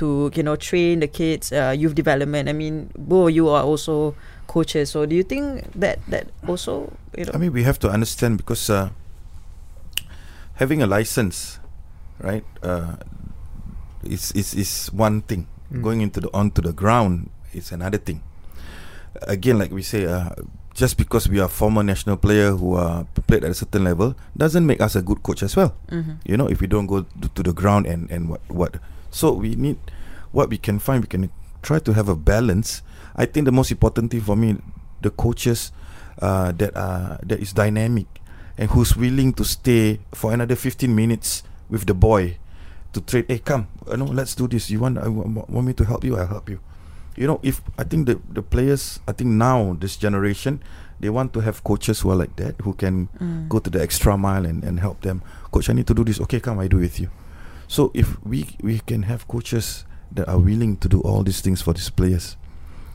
to 0.00 0.32
you 0.34 0.42
know 0.42 0.56
train 0.56 1.00
the 1.00 1.08
kids, 1.08 1.52
uh, 1.52 1.76
youth 1.76 1.94
development. 1.94 2.48
I 2.48 2.56
mean, 2.56 2.90
both 2.96 3.36
you 3.36 3.48
are 3.52 3.62
also 3.62 4.16
coaches. 4.48 4.90
So 4.90 5.04
do 5.04 5.14
you 5.14 5.22
think 5.22 5.68
that 5.76 6.00
that 6.08 6.32
also 6.48 6.88
you 7.12 7.28
know? 7.28 7.32
I 7.34 7.38
mean, 7.38 7.52
we 7.52 7.62
have 7.64 7.78
to 7.84 7.90
understand 7.92 8.38
because 8.38 8.70
uh, 8.70 8.88
having 10.54 10.80
a 10.80 10.88
license, 10.88 11.60
right, 12.16 12.44
uh, 12.64 12.96
is 14.08 14.32
is 14.32 14.54
is 14.56 14.88
one 14.88 15.20
thing. 15.20 15.46
Going 15.70 16.00
into 16.00 16.18
the 16.18 16.26
onto 16.34 16.58
the 16.58 16.72
ground 16.72 17.30
is 17.54 17.70
another 17.70 17.98
thing. 17.98 18.26
Again, 19.22 19.58
like 19.58 19.70
we 19.72 19.82
say, 19.82 20.06
uh, 20.06 20.30
just 20.74 20.96
because 20.96 21.28
we 21.28 21.40
are 21.40 21.48
former 21.48 21.82
national 21.82 22.16
player 22.16 22.52
who 22.52 22.74
are 22.76 23.04
played 23.26 23.44
at 23.44 23.50
a 23.50 23.54
certain 23.54 23.84
level 23.84 24.14
doesn't 24.36 24.64
make 24.64 24.80
us 24.80 24.94
a 24.96 25.02
good 25.02 25.22
coach 25.22 25.42
as 25.42 25.56
well. 25.56 25.74
You 26.24 26.36
know, 26.36 26.46
if 26.48 26.60
we 26.60 26.66
don't 26.66 26.86
go 26.86 27.02
to, 27.34 27.42
the 27.42 27.52
ground 27.52 27.86
and 27.86 28.10
and 28.10 28.28
what 28.30 28.40
what, 28.48 28.76
so 29.10 29.32
we 29.32 29.56
need 29.56 29.78
what 30.32 30.48
we 30.48 30.58
can 30.58 30.78
find. 30.78 31.02
We 31.02 31.08
can 31.08 31.30
try 31.62 31.80
to 31.80 31.92
have 31.92 32.08
a 32.08 32.16
balance. 32.16 32.82
I 33.16 33.26
think 33.26 33.44
the 33.46 33.52
most 33.52 33.70
important 33.72 34.10
thing 34.12 34.20
for 34.22 34.36
me, 34.36 34.56
the 35.02 35.10
coaches 35.10 35.72
uh, 36.22 36.52
that 36.52 36.76
are 36.76 37.18
that 37.26 37.40
is 37.40 37.52
dynamic 37.52 38.06
and 38.56 38.70
who's 38.70 38.96
willing 38.96 39.32
to 39.34 39.44
stay 39.44 39.98
for 40.14 40.32
another 40.32 40.54
15 40.54 40.94
minutes 40.94 41.42
with 41.68 41.84
the 41.86 41.94
boy 41.94 42.38
to 42.92 43.00
trade. 43.00 43.24
Hey, 43.28 43.38
come, 43.40 43.66
you 43.90 43.96
know, 43.96 44.04
let's 44.06 44.34
do 44.36 44.46
this. 44.46 44.70
You 44.70 44.80
want 44.80 44.98
I 44.98 45.08
wa- 45.08 45.44
want 45.48 45.66
me 45.66 45.72
to 45.74 45.84
help 45.84 46.04
you? 46.04 46.16
I'll 46.16 46.26
help 46.30 46.48
you. 46.48 46.60
You 47.16 47.26
know, 47.26 47.40
if 47.42 47.60
I 47.78 47.84
think 47.84 48.06
the 48.06 48.20
the 48.32 48.42
players, 48.42 49.00
I 49.06 49.12
think 49.12 49.30
now 49.30 49.76
this 49.78 49.96
generation, 49.96 50.62
they 51.00 51.10
want 51.10 51.32
to 51.34 51.40
have 51.40 51.62
coaches 51.64 52.00
who 52.00 52.10
are 52.10 52.16
like 52.16 52.36
that, 52.36 52.54
who 52.62 52.72
can 52.74 53.08
go 53.48 53.58
to 53.58 53.70
the 53.70 53.82
extra 53.82 54.16
mile 54.16 54.46
and, 54.46 54.64
and 54.64 54.80
help 54.80 55.00
them. 55.02 55.22
Coach, 55.50 55.68
I 55.68 55.72
need 55.72 55.86
to 55.88 55.94
do 55.94 56.04
this. 56.04 56.20
Okay, 56.20 56.40
come, 56.40 56.58
I 56.60 56.68
do 56.68 56.78
with 56.78 57.00
you. 57.00 57.10
So 57.68 57.90
if 57.94 58.22
we 58.24 58.46
we 58.62 58.80
can 58.80 59.02
have 59.04 59.26
coaches 59.28 59.84
that 60.12 60.28
are 60.28 60.38
willing 60.38 60.76
to 60.78 60.88
do 60.88 61.00
all 61.02 61.22
these 61.22 61.40
things 61.40 61.62
for 61.62 61.72
these 61.74 61.90
players, 61.90 62.36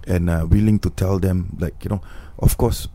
and 0.08 0.30
uh, 0.30 0.46
willing 0.50 0.80
to 0.80 0.90
tell 0.90 1.20
them, 1.20 1.56
like 1.60 1.84
you 1.84 1.90
know, 1.90 2.02
of 2.40 2.58
course, 2.58 2.88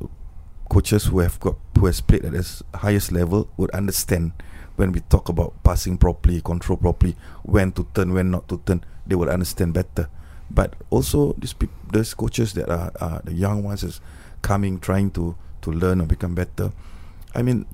coaches 0.68 1.04
who 1.06 1.20
have 1.20 1.38
got 1.40 1.56
who 1.78 1.86
has 1.86 2.00
played 2.00 2.24
at 2.24 2.32
the 2.32 2.62
highest 2.74 3.12
level 3.12 3.48
would 3.56 3.70
understand 3.70 4.32
when 4.76 4.92
we 4.92 5.00
talk 5.00 5.28
about 5.28 5.52
passing 5.62 5.98
properly, 5.98 6.40
control 6.40 6.76
properly, 6.76 7.14
when 7.42 7.72
to 7.72 7.86
turn, 7.94 8.12
when 8.12 8.30
not 8.30 8.48
to 8.48 8.58
turn. 8.64 8.84
They 9.06 9.14
would 9.16 9.28
understand 9.28 9.74
better. 9.74 10.08
But 10.50 10.74
also 10.90 11.34
these 11.38 11.52
peop- 11.52 11.70
those 11.92 12.14
coaches 12.14 12.52
that 12.54 12.68
are, 12.68 12.90
are 13.00 13.20
the 13.24 13.32
young 13.32 13.62
ones 13.62 13.82
is 13.84 14.00
coming, 14.42 14.78
trying 14.80 15.10
to 15.12 15.36
to 15.62 15.70
learn 15.70 16.00
or 16.00 16.06
become 16.06 16.34
better. 16.34 16.72
I 17.34 17.42
mean, 17.42 17.66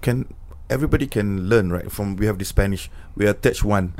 can 0.00 0.26
everybody 0.70 1.06
can 1.06 1.48
learn 1.48 1.70
right 1.70 1.90
from 1.92 2.16
we 2.16 2.26
have 2.26 2.38
the 2.38 2.44
Spanish. 2.44 2.90
We 3.16 3.26
attach 3.26 3.62
one, 3.62 3.92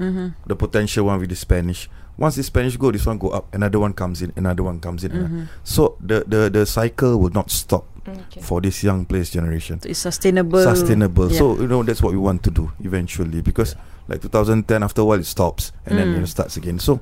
the 0.46 0.56
potential 0.56 1.06
one 1.06 1.20
with 1.20 1.28
the 1.28 1.36
Spanish. 1.36 1.88
Once 2.16 2.36
the 2.36 2.42
Spanish 2.42 2.76
go, 2.76 2.90
this 2.90 3.04
one 3.06 3.18
go 3.18 3.28
up. 3.30 3.52
Another 3.54 3.78
one 3.80 3.92
comes 3.92 4.22
in. 4.22 4.32
Another 4.36 4.62
one 4.62 4.80
comes 4.80 5.02
in. 5.04 5.12
Mm-hmm. 5.12 5.42
So 5.64 5.96
the 6.00 6.24
the 6.26 6.48
the 6.50 6.64
cycle 6.66 7.18
will 7.18 7.30
not 7.32 7.50
stop 7.50 7.84
Okay. 8.02 8.40
for 8.42 8.60
this 8.60 8.82
young 8.82 9.04
players 9.06 9.30
generation. 9.30 9.78
it's 9.84 10.00
sustainable. 10.00 10.60
Sustainable. 10.62 11.30
Yeah. 11.30 11.38
So 11.38 11.60
you 11.60 11.68
know 11.68 11.82
that's 11.84 12.02
what 12.02 12.12
we 12.12 12.18
want 12.18 12.42
to 12.44 12.50
do 12.50 12.72
eventually 12.80 13.42
because 13.42 13.76
like 14.08 14.20
2010 14.20 14.82
after 14.82 15.02
a 15.02 15.04
while 15.04 15.20
it 15.20 15.26
stops 15.26 15.70
and 15.86 15.96
then 15.98 16.08
Mm. 16.14 16.22
it 16.24 16.26
starts 16.26 16.56
again. 16.56 16.78
So 16.80 16.98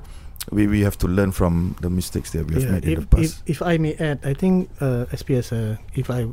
we 0.49 0.67
we 0.67 0.81
have 0.81 0.97
to 0.97 1.07
learn 1.07 1.31
from 1.31 1.75
the 1.81 1.89
mistakes 1.89 2.31
that 2.31 2.47
we 2.47 2.53
have 2.55 2.63
Yeah, 2.63 2.71
made 2.71 2.85
in 2.85 2.99
the 2.99 3.05
past. 3.07 3.43
if, 3.45 3.59
if 3.59 3.61
I 3.61 3.77
may 3.77 3.93
add, 3.95 4.19
I 4.25 4.33
think 4.33 4.69
uh, 4.81 5.05
SPS, 5.13 5.51
uh, 5.53 5.77
if 5.93 6.09
I 6.09 6.27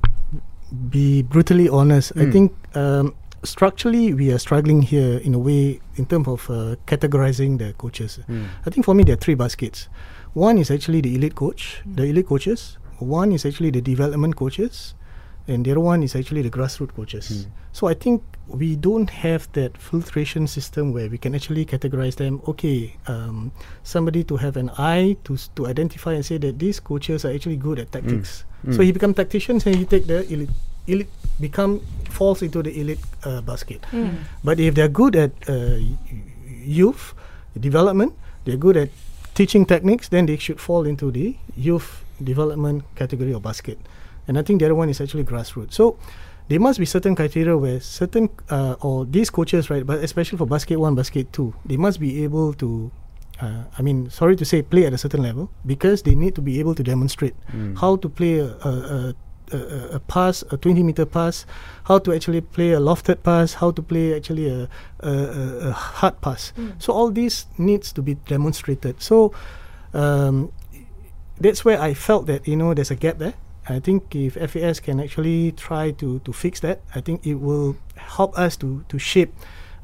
be 0.90 1.22
brutally 1.22 1.68
honest, 1.68 2.12
I 2.16 2.24
Mm. 2.26 2.32
think 2.32 2.52
um, 2.74 3.14
structurally 3.44 4.12
we 4.14 4.32
are 4.32 4.38
struggling 4.38 4.82
here 4.82 5.18
in 5.18 5.34
a 5.34 5.38
way 5.38 5.80
in 5.96 6.06
terms 6.06 6.28
of 6.28 6.48
uh, 6.50 6.76
categorizing 6.86 7.58
the 7.58 7.72
coaches. 7.74 8.18
I 8.66 8.70
think 8.70 8.84
for 8.84 8.94
me 8.94 9.04
there 9.04 9.14
are 9.14 9.20
three 9.20 9.34
baskets. 9.36 9.88
One 10.34 10.58
is 10.58 10.70
actually 10.70 11.00
the 11.00 11.14
elite 11.14 11.34
coach, 11.34 11.82
the 11.86 12.04
elite 12.04 12.26
coaches. 12.26 12.78
One 12.98 13.32
is 13.32 13.46
actually 13.46 13.70
the 13.70 13.80
development 13.80 14.36
coaches, 14.36 14.94
and 15.46 15.64
the 15.64 15.70
other 15.70 15.80
one 15.80 16.02
is 16.02 16.14
actually 16.16 16.42
the 16.42 16.50
grassroots 16.50 16.94
coaches. 16.94 17.46
So 17.72 17.86
I 17.88 17.94
think 17.94 18.22
we 18.48 18.76
don't 18.76 19.10
have 19.10 19.46
that 19.52 19.76
filtration 19.76 20.46
system 20.46 20.92
where 20.92 21.08
we 21.08 21.18
can 21.18 21.34
actually 21.34 21.64
categorize 21.64 22.16
them. 22.16 22.40
Okay, 22.48 22.96
um, 23.06 23.52
somebody 23.84 24.24
to 24.24 24.36
have 24.36 24.56
an 24.56 24.70
eye 24.78 25.16
to 25.24 25.36
to 25.56 25.66
identify 25.68 26.14
and 26.14 26.24
say 26.24 26.38
that 26.38 26.58
these 26.58 26.80
coaches 26.80 27.24
are 27.24 27.32
actually 27.32 27.56
good 27.56 27.78
at 27.78 27.92
tactics. 27.92 28.44
So 28.72 28.82
he 28.82 28.90
become 28.90 29.14
tacticians 29.14 29.66
and 29.66 29.76
he 29.76 29.84
take 29.84 30.06
the 30.08 30.24
elite 30.32 30.50
elite 30.88 31.12
become 31.38 31.78
falls 32.10 32.42
into 32.42 32.62
the 32.62 32.72
elite 32.74 32.98
uh, 33.22 33.40
basket. 33.42 33.84
But 34.42 34.58
if 34.58 34.74
they're 34.74 34.88
good 34.90 35.14
at 35.14 35.30
uh, 35.48 35.78
youth 36.48 37.14
development, 37.54 38.14
they're 38.44 38.56
good 38.56 38.76
at 38.76 38.90
teaching 39.34 39.64
techniques, 39.66 40.08
then 40.08 40.26
they 40.26 40.36
should 40.36 40.58
fall 40.58 40.86
into 40.86 41.12
the 41.12 41.36
youth 41.54 42.02
development 42.18 42.82
category 42.96 43.32
or 43.32 43.40
basket. 43.40 43.78
And 44.26 44.36
I 44.36 44.42
think 44.42 44.58
the 44.58 44.66
other 44.66 44.74
one 44.74 44.88
is 44.90 45.00
actually 45.00 45.24
grassroots. 45.24 45.74
So 45.74 45.96
there 46.48 46.60
must 46.60 46.78
be 46.78 46.86
certain 46.86 47.14
criteria 47.14 47.56
where 47.56 47.80
certain 47.80 48.28
uh, 48.50 48.76
or 48.80 49.04
these 49.04 49.30
coaches, 49.30 49.70
right, 49.70 49.84
but 49.86 49.98
especially 50.02 50.38
for 50.38 50.46
basket 50.46 50.78
one, 50.78 50.94
basket 50.94 51.32
two, 51.32 51.54
they 51.64 51.76
must 51.76 52.00
be 52.00 52.24
able 52.24 52.54
to 52.54 52.90
uh, 53.40 53.62
I 53.78 53.82
mean, 53.82 54.10
sorry 54.10 54.34
to 54.36 54.44
say, 54.44 54.62
play 54.62 54.84
at 54.86 54.92
a 54.92 54.98
certain 54.98 55.22
level 55.22 55.48
because 55.64 56.02
they 56.02 56.14
need 56.14 56.34
to 56.34 56.40
be 56.42 56.58
able 56.58 56.74
to 56.74 56.82
demonstrate 56.82 57.34
how 57.76 57.94
to 57.96 58.08
play 58.08 58.40
a, 58.40 58.46
a, 58.46 59.14
a, 59.52 59.56
a, 59.56 59.88
a 59.94 60.00
pass, 60.00 60.42
a 60.50 60.56
20 60.56 60.82
meter 60.82 61.06
pass, 61.06 61.46
how 61.84 61.98
to 62.00 62.12
actually 62.12 62.40
play 62.40 62.72
a 62.72 62.80
lofted 62.80 63.22
pass, 63.22 63.54
how 63.54 63.70
to 63.70 63.80
play 63.80 64.14
actually 64.16 64.48
a, 64.48 64.68
a, 65.00 65.08
a, 65.10 65.68
a 65.68 65.72
hard 65.72 66.20
pass. 66.20 66.52
So 66.78 66.92
all 66.92 67.10
these 67.10 67.46
needs 67.58 67.92
to 67.92 68.02
be 68.02 68.14
demonstrated. 68.14 69.00
So 69.00 69.32
um, 69.94 70.50
that's 71.38 71.64
where 71.64 71.80
I 71.80 71.94
felt 71.94 72.26
that 72.26 72.48
you 72.48 72.56
know 72.56 72.74
there's 72.74 72.90
a 72.90 72.96
gap 72.96 73.18
there. 73.18 73.34
I 73.68 73.80
think 73.80 74.14
if 74.16 74.34
FAS 74.34 74.80
can 74.80 75.00
actually 75.00 75.52
try 75.52 75.90
to, 76.00 76.18
to 76.24 76.32
fix 76.32 76.60
that, 76.60 76.80
I 76.94 77.00
think 77.00 77.26
it 77.26 77.36
will 77.36 77.76
help 77.96 78.32
us 78.38 78.56
to 78.64 78.84
to 78.88 78.96
shape 78.98 79.34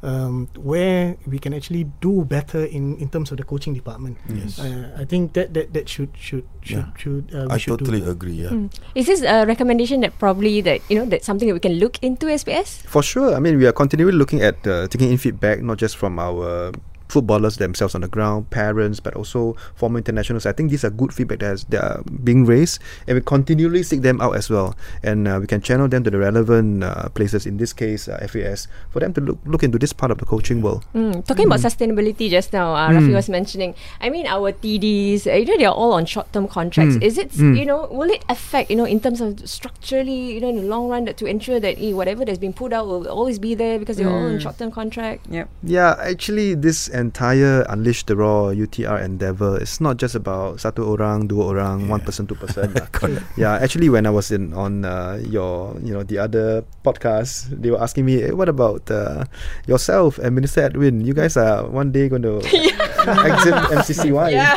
um, 0.04 0.48
where 0.56 1.16
we 1.26 1.38
can 1.38 1.52
actually 1.56 1.84
do 2.00 2.24
better 2.24 2.64
in, 2.64 2.96
in 3.00 3.08
terms 3.08 3.32
of 3.32 3.38
the 3.40 3.44
coaching 3.44 3.72
department. 3.72 4.16
Yes. 4.28 4.60
Uh, 4.60 4.92
I 5.00 5.04
think 5.04 5.32
that, 5.32 5.54
that, 5.54 5.72
that 5.72 5.88
should 5.88 6.12
should 6.16 6.44
should 6.60 6.84
Yeah. 6.84 6.96
should 6.96 7.24
uh, 7.34 7.48
I 7.48 7.56
should 7.56 7.78
totally 7.80 8.00
do. 8.00 8.10
agree. 8.12 8.36
Yeah. 8.44 8.52
Mm. 8.52 8.68
Is 8.94 9.06
this 9.06 9.22
a 9.24 9.44
recommendation 9.48 10.00
that 10.04 10.12
probably 10.18 10.60
that 10.60 10.80
you 10.88 10.98
know 11.00 11.06
that's 11.08 11.24
something 11.24 11.48
that 11.48 11.54
we 11.54 11.60
can 11.60 11.80
look 11.80 11.96
into 12.04 12.26
SPS? 12.28 12.84
For 12.84 13.02
sure. 13.02 13.34
I 13.34 13.40
mean, 13.40 13.56
we 13.56 13.66
are 13.66 13.72
continually 13.72 14.12
looking 14.16 14.40
at 14.44 14.60
uh, 14.66 14.88
taking 14.88 15.10
in 15.10 15.16
feedback, 15.18 15.60
not 15.64 15.78
just 15.80 15.96
from 15.96 16.18
our 16.20 16.72
footballers 17.14 17.56
themselves 17.62 17.94
on 17.94 18.02
the 18.02 18.08
ground, 18.10 18.50
parents, 18.50 18.98
but 18.98 19.14
also 19.14 19.54
former 19.78 19.98
internationals. 20.02 20.46
I 20.46 20.52
think 20.52 20.70
these 20.74 20.82
are 20.84 20.90
good 20.90 21.14
feedback 21.14 21.38
that, 21.38 21.46
has, 21.46 21.62
that 21.70 21.82
are 21.82 22.02
being 22.26 22.42
raised, 22.44 22.82
and 23.06 23.14
we 23.14 23.22
continually 23.22 23.82
seek 23.86 24.02
them 24.02 24.18
out 24.20 24.34
as 24.34 24.50
well. 24.50 24.74
And 25.06 25.28
uh, 25.30 25.38
we 25.40 25.46
can 25.46 25.60
channel 25.62 25.86
them 25.86 26.02
to 26.02 26.10
the 26.10 26.18
relevant 26.18 26.82
uh, 26.82 27.08
places, 27.14 27.46
in 27.46 27.56
this 27.56 27.72
case, 27.72 28.08
uh, 28.10 28.18
FAS, 28.26 28.66
for 28.90 28.98
them 28.98 29.14
to 29.14 29.20
look, 29.20 29.38
look 29.46 29.62
into 29.62 29.78
this 29.78 29.92
part 29.94 30.10
of 30.10 30.18
the 30.18 30.26
coaching 30.26 30.58
world. 30.60 30.82
Mm, 30.94 31.24
talking 31.24 31.46
about 31.46 31.60
sustainability 31.60 32.28
just 32.28 32.52
now, 32.52 32.74
uh, 32.74 32.90
Rafi 32.90 33.14
was 33.14 33.28
mentioning. 33.28 33.74
I 34.00 34.10
mean, 34.10 34.26
our 34.26 34.50
TDs, 34.52 35.26
uh, 35.30 35.34
you 35.38 35.46
know, 35.46 35.56
they're 35.58 35.70
all 35.70 35.92
on 35.92 36.06
short-term 36.06 36.48
contracts. 36.48 36.96
Mm. 36.96 37.02
Is 37.06 37.18
it, 37.18 37.30
Mm. 37.38 37.54
you 37.58 37.64
know, 37.66 37.86
will 37.90 38.10
it 38.10 38.24
affect, 38.28 38.70
you 38.70 38.76
know, 38.76 38.84
in 38.88 38.98
terms 38.98 39.20
of 39.20 39.38
structurally, 39.48 40.34
you 40.34 40.40
know, 40.40 40.48
in 40.48 40.56
the 40.56 40.62
long 40.66 40.88
run, 40.88 41.04
that 41.04 41.16
to 41.18 41.26
ensure 41.26 41.60
that 41.60 41.78
eh, 41.78 41.92
whatever 41.92 42.24
that's 42.24 42.38
been 42.42 42.52
put 42.52 42.72
out 42.72 42.86
will 42.86 43.06
always 43.08 43.38
be 43.38 43.54
there 43.54 43.78
because 43.78 43.96
they're 43.96 44.08
all 44.10 44.24
on 44.26 44.38
Mm. 44.38 44.40
short-term 44.42 44.70
contract? 44.70 45.26
Yep. 45.30 45.48
Yeah, 45.62 45.94
actually, 46.00 46.54
this 46.54 46.88
entire 47.04 47.68
Unleash 47.68 48.08
the 48.08 48.16
Roar 48.16 48.56
UTR 48.56 49.04
endeavor 49.04 49.60
it's 49.60 49.80
not 49.80 50.00
just 50.00 50.14
about 50.16 50.60
satu 50.60 50.84
orang, 50.84 51.28
dua 51.28 51.52
orang, 51.52 51.88
one 51.88 52.00
person, 52.00 52.24
two 52.24 52.36
person. 52.36 52.72
yeah, 53.36 53.60
actually, 53.60 53.88
when 53.92 54.06
I 54.06 54.12
was 54.12 54.30
in 54.32 54.52
on 54.56 54.84
uh, 54.84 55.20
your, 55.20 55.76
you 55.84 55.92
know, 55.92 56.02
the 56.02 56.18
other 56.18 56.64
podcast, 56.84 57.52
they 57.52 57.68
were 57.70 57.80
asking 57.80 58.04
me, 58.04 58.20
hey, 58.24 58.32
what 58.32 58.48
about 58.48 58.88
uh, 58.88 59.24
yourself 59.66 60.16
and 60.18 60.34
Minister 60.34 60.64
Edwin? 60.68 61.04
You 61.04 61.12
guys 61.12 61.36
are 61.36 61.66
one 61.68 61.92
day 61.92 62.08
going 62.08 62.22
to 62.28 62.40
exit 63.28 63.54
MCCY. 63.72 64.32
Yeah. 64.32 64.56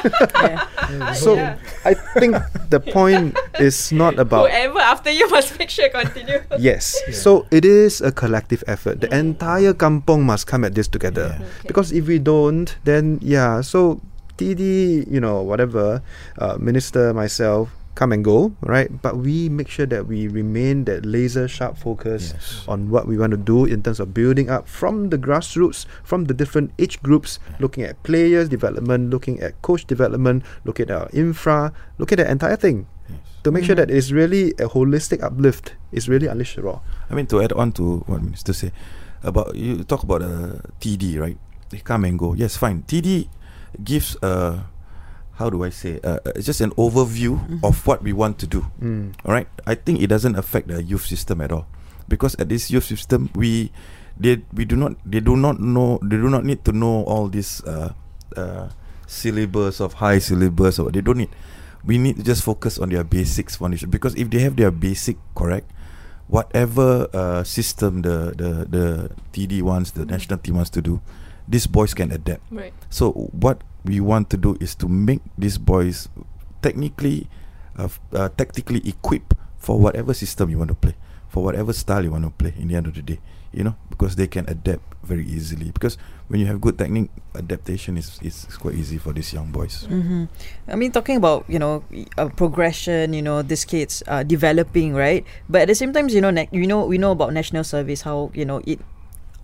So 1.14 1.36
I 1.84 1.94
think 2.16 2.40
the 2.70 2.80
point 2.80 3.36
is 3.60 3.92
not 3.92 4.20
about 4.20 4.48
Whoever 4.48 4.80
after 4.80 5.12
you 5.12 5.28
must 5.30 5.58
make 5.60 5.70
sure 5.70 5.90
continue. 5.90 6.40
Yes. 6.60 6.96
So 7.12 7.46
it 7.52 7.66
is 7.66 8.00
a 8.00 8.12
collective 8.12 8.64
effort. 8.68 9.02
The 9.02 9.12
entire 9.12 9.74
kampong 9.74 10.24
must 10.24 10.48
come 10.48 10.64
at 10.64 10.76
this 10.76 10.88
together. 10.88 11.36
Yeah. 11.40 11.46
Because 11.68 11.92
if 11.92 12.08
we 12.08 12.20
don't, 12.28 12.76
then 12.84 13.24
yeah. 13.24 13.64
So 13.64 14.04
TD, 14.38 15.08
you 15.10 15.20
know, 15.24 15.42
whatever, 15.42 16.04
uh, 16.38 16.58
minister, 16.60 17.14
myself, 17.16 17.72
come 17.98 18.14
and 18.14 18.22
go, 18.22 18.54
right? 18.62 18.94
But 19.02 19.18
we 19.18 19.50
make 19.50 19.66
sure 19.74 19.90
that 19.90 20.06
we 20.06 20.28
remain 20.30 20.86
that 20.86 21.02
laser 21.02 21.48
sharp 21.50 21.82
focus 21.82 22.38
Yes. 22.38 22.62
on 22.70 22.94
what 22.94 23.10
we 23.10 23.18
want 23.18 23.34
to 23.34 23.42
do 23.42 23.66
in 23.66 23.82
terms 23.82 23.98
of 23.98 24.14
building 24.14 24.54
up 24.54 24.70
from 24.70 25.10
the 25.10 25.18
grassroots, 25.18 25.90
from 26.06 26.30
the 26.30 26.36
different 26.38 26.70
age 26.78 27.02
groups, 27.02 27.42
looking 27.58 27.82
at 27.82 27.98
players 28.06 28.46
development, 28.54 29.10
looking 29.10 29.42
at 29.42 29.58
coach 29.66 29.90
development, 29.90 30.46
looking 30.62 30.86
at 30.86 30.94
our 30.94 31.10
infra, 31.10 31.74
looking 31.98 32.22
at 32.22 32.30
the 32.30 32.32
entire 32.32 32.54
thing 32.60 32.86
Yes. 33.10 33.18
to 33.42 33.50
make 33.50 33.66
sure 33.66 33.74
that 33.74 33.90
it's 33.90 34.14
really 34.14 34.54
a 34.62 34.70
holistic 34.70 35.24
uplift. 35.26 35.74
It's 35.90 36.06
really 36.06 36.30
unleash 36.30 36.54
the 36.54 36.62
roar. 36.62 36.86
I 37.10 37.18
mean, 37.18 37.26
to 37.34 37.42
add 37.42 37.50
on 37.58 37.74
to 37.82 38.06
what 38.06 38.22
Minister 38.22 38.54
say 38.54 38.70
about 39.26 39.58
you 39.58 39.82
talk 39.82 40.06
about 40.06 40.22
uh, 40.22 40.62
TD, 40.78 41.18
right? 41.18 41.42
They 41.70 41.80
come 41.80 42.06
and 42.06 42.18
go. 42.18 42.34
Yes, 42.34 42.56
fine. 42.56 42.84
TD 42.84 43.28
gives 43.84 44.16
uh, 44.24 44.64
how 45.38 45.50
do 45.50 45.64
I 45.64 45.70
say? 45.70 46.00
Uh, 46.04 46.18
it's 46.34 46.46
just 46.46 46.62
an 46.62 46.72
overview 46.72 47.38
of 47.64 47.86
what 47.86 48.02
we 48.02 48.12
want 48.12 48.40
to 48.40 48.48
do. 48.48 48.66
Mm. 48.82 49.14
All 49.24 49.32
right. 49.32 49.48
I 49.66 49.76
think 49.76 50.02
it 50.02 50.08
doesn't 50.08 50.36
affect 50.36 50.68
the 50.68 50.82
youth 50.82 51.06
system 51.06 51.42
at 51.42 51.52
all, 51.52 51.68
because 52.10 52.34
at 52.42 52.50
this 52.50 52.72
youth 52.72 52.86
system 52.86 53.30
we 53.36 53.72
they 54.18 54.42
we 54.54 54.66
do 54.66 54.76
not 54.76 54.98
they 55.06 55.20
do 55.20 55.38
not 55.38 55.60
know 55.62 56.00
they 56.02 56.18
do 56.18 56.30
not 56.30 56.44
need 56.44 56.66
to 56.66 56.72
know 56.74 57.04
all 57.06 57.30
this 57.30 57.62
uh, 57.70 57.94
uh, 58.36 58.70
syllabus 59.06 59.80
of 59.80 59.94
high 60.02 60.18
syllabus 60.18 60.80
or 60.80 60.90
they 60.92 61.02
don't 61.02 61.18
need. 61.18 61.30
We 61.86 61.98
need 62.02 62.18
to 62.18 62.24
just 62.24 62.44
focus 62.44 62.80
on 62.80 62.90
their 62.90 63.06
basics 63.06 63.56
foundation 63.56 63.90
because 63.90 64.16
if 64.16 64.30
they 64.34 64.40
have 64.40 64.58
their 64.58 64.72
basic 64.72 65.18
correct, 65.36 65.70
whatever 66.28 67.08
uh, 67.14 67.44
system 67.46 68.02
the 68.02 68.34
the 68.34 68.66
the 68.66 68.86
TD 69.38 69.62
wants, 69.62 69.92
the 69.92 70.04
national 70.04 70.40
team 70.42 70.56
wants 70.56 70.74
to 70.74 70.82
do, 70.82 71.00
these 71.48 71.68
boys 71.68 71.94
can 71.94 72.12
adapt. 72.12 72.42
Right. 72.52 72.74
So 72.90 73.12
what 73.32 73.64
we 73.86 74.00
want 74.00 74.30
to 74.32 74.38
do 74.38 74.58
is 74.60 74.76
to 74.76 74.88
make 74.88 75.22
these 75.38 75.58
boys 75.58 76.10
technically, 76.62 77.28
uh, 77.78 77.88
uh, 78.14 78.30
tactically 78.36 78.82
equipped 78.88 79.34
for 79.58 79.80
whatever 79.80 80.14
system 80.14 80.50
you 80.50 80.58
want 80.58 80.70
to 80.70 80.76
play, 80.76 80.96
for 81.30 81.44
whatever 81.44 81.72
style 81.74 82.04
you 82.04 82.12
want 82.12 82.26
to 82.26 82.32
play. 82.32 82.54
In 82.60 82.68
the 82.68 82.76
end 82.76 82.88
of 82.88 82.96
the 82.96 83.02
day, 83.02 83.20
you 83.54 83.64
know, 83.64 83.76
because 83.90 84.16
they 84.16 84.28
can 84.28 84.48
adapt 84.50 84.84
very 85.04 85.24
easily. 85.26 85.72
Because 85.72 85.98
when 86.28 86.40
you 86.42 86.46
have 86.48 86.60
good 86.60 86.78
technique, 86.78 87.10
adaptation 87.36 87.96
is 87.98 88.20
is 88.22 88.44
quite 88.60 88.76
easy 88.76 88.98
for 89.00 89.14
these 89.14 89.32
young 89.32 89.52
boys. 89.52 89.88
hmm 89.88 90.26
I 90.68 90.76
mean, 90.76 90.92
talking 90.92 91.16
about 91.16 91.48
you 91.48 91.60
know 91.60 91.84
y- 91.88 92.06
uh, 92.20 92.28
progression, 92.36 93.14
you 93.16 93.22
know, 93.24 93.40
these 93.42 93.64
kids 93.64 94.04
uh, 94.08 94.24
developing, 94.24 94.92
right? 94.94 95.24
But 95.48 95.64
at 95.64 95.68
the 95.72 95.76
same 95.80 95.94
time, 95.96 96.10
you 96.12 96.20
know, 96.20 96.32
na- 96.32 96.52
you 96.52 96.68
know, 96.68 96.84
we 96.84 96.98
know 97.00 97.12
about 97.16 97.32
national 97.32 97.64
service 97.64 98.04
how 98.04 98.32
you 98.36 98.44
know 98.44 98.60
it 98.68 98.84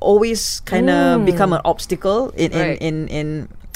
always 0.03 0.59
kind 0.67 0.89
of 0.91 1.21
Mm. 1.21 1.25
become 1.25 1.53
an 1.55 1.61
obstacle 1.63 2.29
in 2.35 2.51
in, 2.51 2.59
Right. 2.59 2.77
in 2.83 3.07
in 3.07 3.27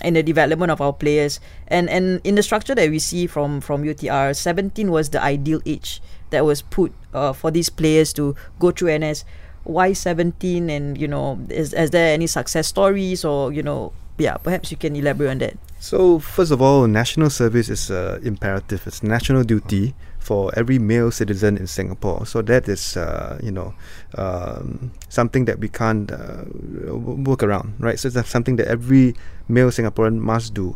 in 0.04 0.14
the 0.14 0.22
development 0.22 0.70
of 0.70 0.78
our 0.84 0.94
players 0.94 1.40
and 1.72 1.90
and 1.90 2.20
in 2.28 2.36
the 2.36 2.44
structure 2.44 2.76
that 2.76 2.90
we 2.92 3.00
see 3.00 3.26
from 3.26 3.62
from 3.64 3.82
UTR 3.88 4.36
17 4.36 4.92
was 4.92 5.10
the 5.10 5.22
ideal 5.24 5.58
age 5.66 6.04
that 6.30 6.46
was 6.46 6.62
put 6.62 6.92
uh, 7.16 7.34
for 7.34 7.50
these 7.50 7.72
players 7.72 8.14
to 8.14 8.36
go 8.60 8.70
through 8.70 8.92
NS 9.00 9.24
why 9.64 9.92
17 9.98 10.70
and 10.70 11.00
you 11.02 11.08
know 11.08 11.40
is, 11.50 11.74
is 11.74 11.90
there 11.92 12.14
any 12.14 12.28
success 12.28 12.68
stories 12.68 13.26
or 13.26 13.52
you 13.52 13.64
know 13.64 13.92
yeah 14.22 14.38
perhaps 14.38 14.70
you 14.72 14.78
can 14.78 14.96
elaborate 14.96 15.32
on 15.32 15.40
that 15.40 15.56
So 15.80 16.18
first 16.18 16.50
of 16.52 16.58
all, 16.62 16.88
national 16.90 17.30
service 17.30 17.70
is 17.70 17.94
uh, 17.94 18.18
imperative. 18.26 18.82
It's 18.90 19.06
national 19.06 19.46
duty 19.46 19.94
for 20.28 20.52
every 20.60 20.76
male 20.76 21.10
citizen 21.10 21.56
in 21.56 21.66
Singapore. 21.68 22.26
So 22.28 22.42
that 22.52 22.68
is, 22.68 22.98
uh, 23.00 23.40
you 23.42 23.52
know, 23.52 23.74
um, 24.20 24.92
something 25.08 25.46
that 25.46 25.60
we 25.64 25.70
can't 25.72 26.12
uh, 26.12 26.44
work 26.92 27.44
around, 27.44 27.80
right? 27.80 27.98
So 27.98 28.12
it's 28.12 28.28
something 28.28 28.58
that 28.58 28.68
every 28.68 29.16
male 29.48 29.72
Singaporean 29.72 30.20
must 30.20 30.54
do. 30.54 30.76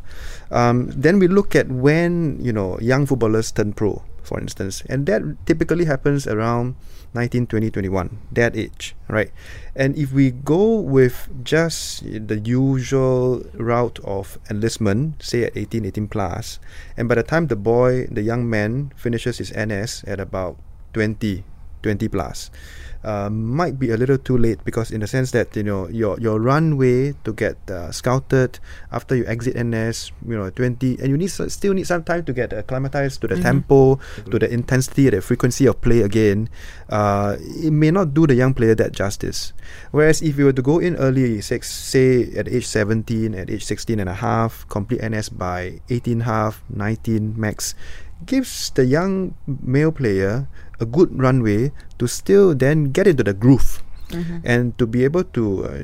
Um, 0.51 0.87
then 0.95 1.19
we 1.19 1.27
look 1.27 1.53
at 1.53 1.67
when 1.67 2.39
you 2.39 2.53
know 2.55 2.79
young 2.79 3.05
footballers 3.05 3.51
turn 3.51 3.73
pro, 3.73 4.01
for 4.23 4.39
instance, 4.39 4.87
and 4.87 5.03
that 5.11 5.19
typically 5.45 5.83
happens 5.83 6.27
around 6.27 6.79
19, 7.13 7.47
20, 7.47 7.71
21, 7.71 8.17
that 8.31 8.55
age, 8.55 8.95
right? 9.09 9.31
And 9.75 9.97
if 9.97 10.13
we 10.13 10.31
go 10.31 10.79
with 10.79 11.27
just 11.43 12.03
the 12.03 12.39
usual 12.39 13.43
route 13.53 13.99
of 14.03 14.39
enlistment, 14.49 15.21
say 15.21 15.43
at 15.43 15.57
18, 15.57 15.85
18 15.85 16.07
plus, 16.07 16.59
and 16.95 17.09
by 17.09 17.15
the 17.15 17.23
time 17.23 17.47
the 17.47 17.55
boy, 17.55 18.07
the 18.07 18.21
young 18.21 18.49
man, 18.49 18.93
finishes 18.95 19.39
his 19.39 19.51
NS 19.51 20.03
at 20.07 20.19
about 20.19 20.57
20, 20.93 21.43
20 21.81 22.07
plus, 22.07 22.51
uh, 23.03 23.29
might 23.29 23.79
be 23.79 23.89
a 23.91 23.97
little 23.97 24.17
too 24.17 24.37
late 24.37 24.63
because 24.63 24.91
in 24.91 25.01
the 25.01 25.07
sense 25.07 25.31
that 25.31 25.55
you 25.55 25.63
know 25.63 25.87
your 25.89 26.19
your 26.19 26.39
runway 26.39 27.13
to 27.23 27.33
get 27.33 27.57
uh, 27.69 27.91
scouted 27.91 28.59
after 28.91 29.15
you 29.15 29.25
exit 29.25 29.57
NS, 29.57 30.11
you 30.27 30.37
know 30.37 30.49
20, 30.49 31.01
and 31.01 31.09
you 31.09 31.17
need 31.17 31.31
still 31.31 31.73
need 31.73 31.87
some 31.87 32.03
time 32.03 32.23
to 32.25 32.33
get 32.33 32.53
acclimatized 32.53 33.21
to 33.21 33.27
the 33.27 33.41
tempo, 33.41 33.97
to 34.29 34.37
the 34.37 34.49
intensity, 34.49 35.09
the 35.09 35.21
frequency 35.21 35.65
of 35.65 35.81
play 35.81 36.01
again. 36.01 36.49
Uh, 36.89 37.37
it 37.39 37.71
may 37.73 37.89
not 37.89 38.13
do 38.13 38.27
the 38.27 38.35
young 38.35 38.53
player 38.53 38.75
that 38.75 38.91
justice. 38.91 39.53
Whereas 39.91 40.21
if 40.21 40.37
you 40.37 40.45
were 40.45 40.53
to 40.53 40.61
go 40.61 40.79
in 40.79 40.95
early, 40.97 41.41
six, 41.41 41.71
say 41.71 42.29
at 42.35 42.47
age 42.47 42.67
17, 42.67 43.33
at 43.33 43.49
age 43.49 43.65
16 43.65 43.99
and 43.99 44.09
a 44.09 44.13
half, 44.13 44.67
complete 44.69 45.01
NS 45.01 45.29
by 45.29 45.81
18 45.89 46.21
half, 46.21 46.61
19 46.69 47.39
max, 47.39 47.73
gives 48.25 48.69
the 48.71 48.85
young 48.85 49.33
male 49.47 49.91
player 49.91 50.47
a 50.81 50.85
good 50.85 51.13
runway 51.13 51.71
to 51.99 52.07
still 52.07 52.53
then 52.55 52.91
get 52.91 53.07
into 53.07 53.23
the 53.23 53.33
groove 53.33 53.83
and 54.43 54.77
to 54.77 54.85
be 54.85 55.05
able 55.05 55.23
to 55.23 55.63
uh, 55.63 55.81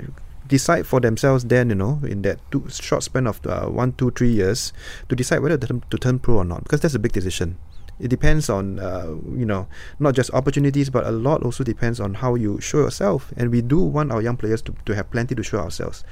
decide 0.47 0.85
for 0.85 0.99
themselves 0.99 1.45
then 1.45 1.69
you 1.69 1.75
know 1.75 2.01
in 2.03 2.23
that 2.23 2.39
two 2.51 2.65
short 2.69 3.03
span 3.03 3.27
of 3.27 3.39
uh, 3.47 3.67
one 3.67 3.93
two 3.93 4.11
three 4.11 4.31
years 4.31 4.73
to 5.07 5.15
decide 5.15 5.39
whether 5.39 5.57
to 5.57 5.67
turn, 5.67 5.83
to 5.89 5.97
turn 5.97 6.19
pro 6.19 6.37
or 6.37 6.43
not 6.43 6.63
because 6.63 6.81
that's 6.81 6.95
a 6.95 6.99
big 6.99 7.13
decision 7.13 7.55
It 7.99 8.09
depends 8.09 8.49
on 8.49 8.77
uh, 8.77 9.17
you 9.33 9.45
know 9.45 9.65
not 9.97 10.13
just 10.13 10.29
opportunities, 10.29 10.89
but 10.89 11.05
a 11.05 11.11
lot 11.11 11.41
also 11.41 11.63
depends 11.65 11.99
on 11.99 12.21
how 12.21 12.35
you 12.37 12.61
show 12.61 12.85
yourself. 12.85 13.33
And 13.35 13.49
we 13.49 13.61
do 13.61 13.81
want 13.81 14.11
our 14.11 14.21
young 14.21 14.37
players 14.37 14.61
to, 14.69 14.75
to 14.85 14.93
have 14.93 15.09
plenty 15.09 15.33
to 15.33 15.41
show 15.41 15.57
ourselves. 15.57 16.03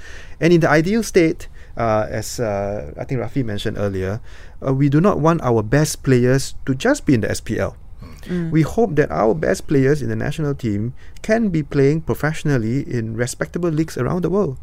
And 0.41 0.51
in 0.51 0.61
the 0.61 0.69
ideal 0.69 1.03
state, 1.03 1.47
uh, 1.77 2.07
as 2.09 2.39
uh, 2.39 2.93
I 2.97 3.05
think 3.05 3.21
Rafi 3.21 3.45
mentioned 3.45 3.77
earlier, 3.77 4.19
uh, 4.65 4.73
we 4.73 4.89
do 4.89 4.99
not 4.99 5.19
want 5.19 5.41
our 5.45 5.61
best 5.61 6.01
players 6.01 6.55
to 6.65 6.73
just 6.73 7.05
be 7.05 7.13
in 7.13 7.21
the 7.21 7.29
SPL. 7.29 7.77
Mm. 8.25 8.51
We 8.51 8.61
hope 8.61 8.95
that 8.95 9.11
our 9.11 9.33
best 9.33 9.67
players 9.67 10.01
in 10.01 10.09
the 10.09 10.15
national 10.15 10.55
team 10.55 10.93
can 11.21 11.49
be 11.49 11.63
playing 11.63 12.01
professionally 12.01 12.81
in 12.81 13.15
respectable 13.15 13.69
leagues 13.69 13.97
around 13.97 14.23
the 14.23 14.29
world. 14.29 14.57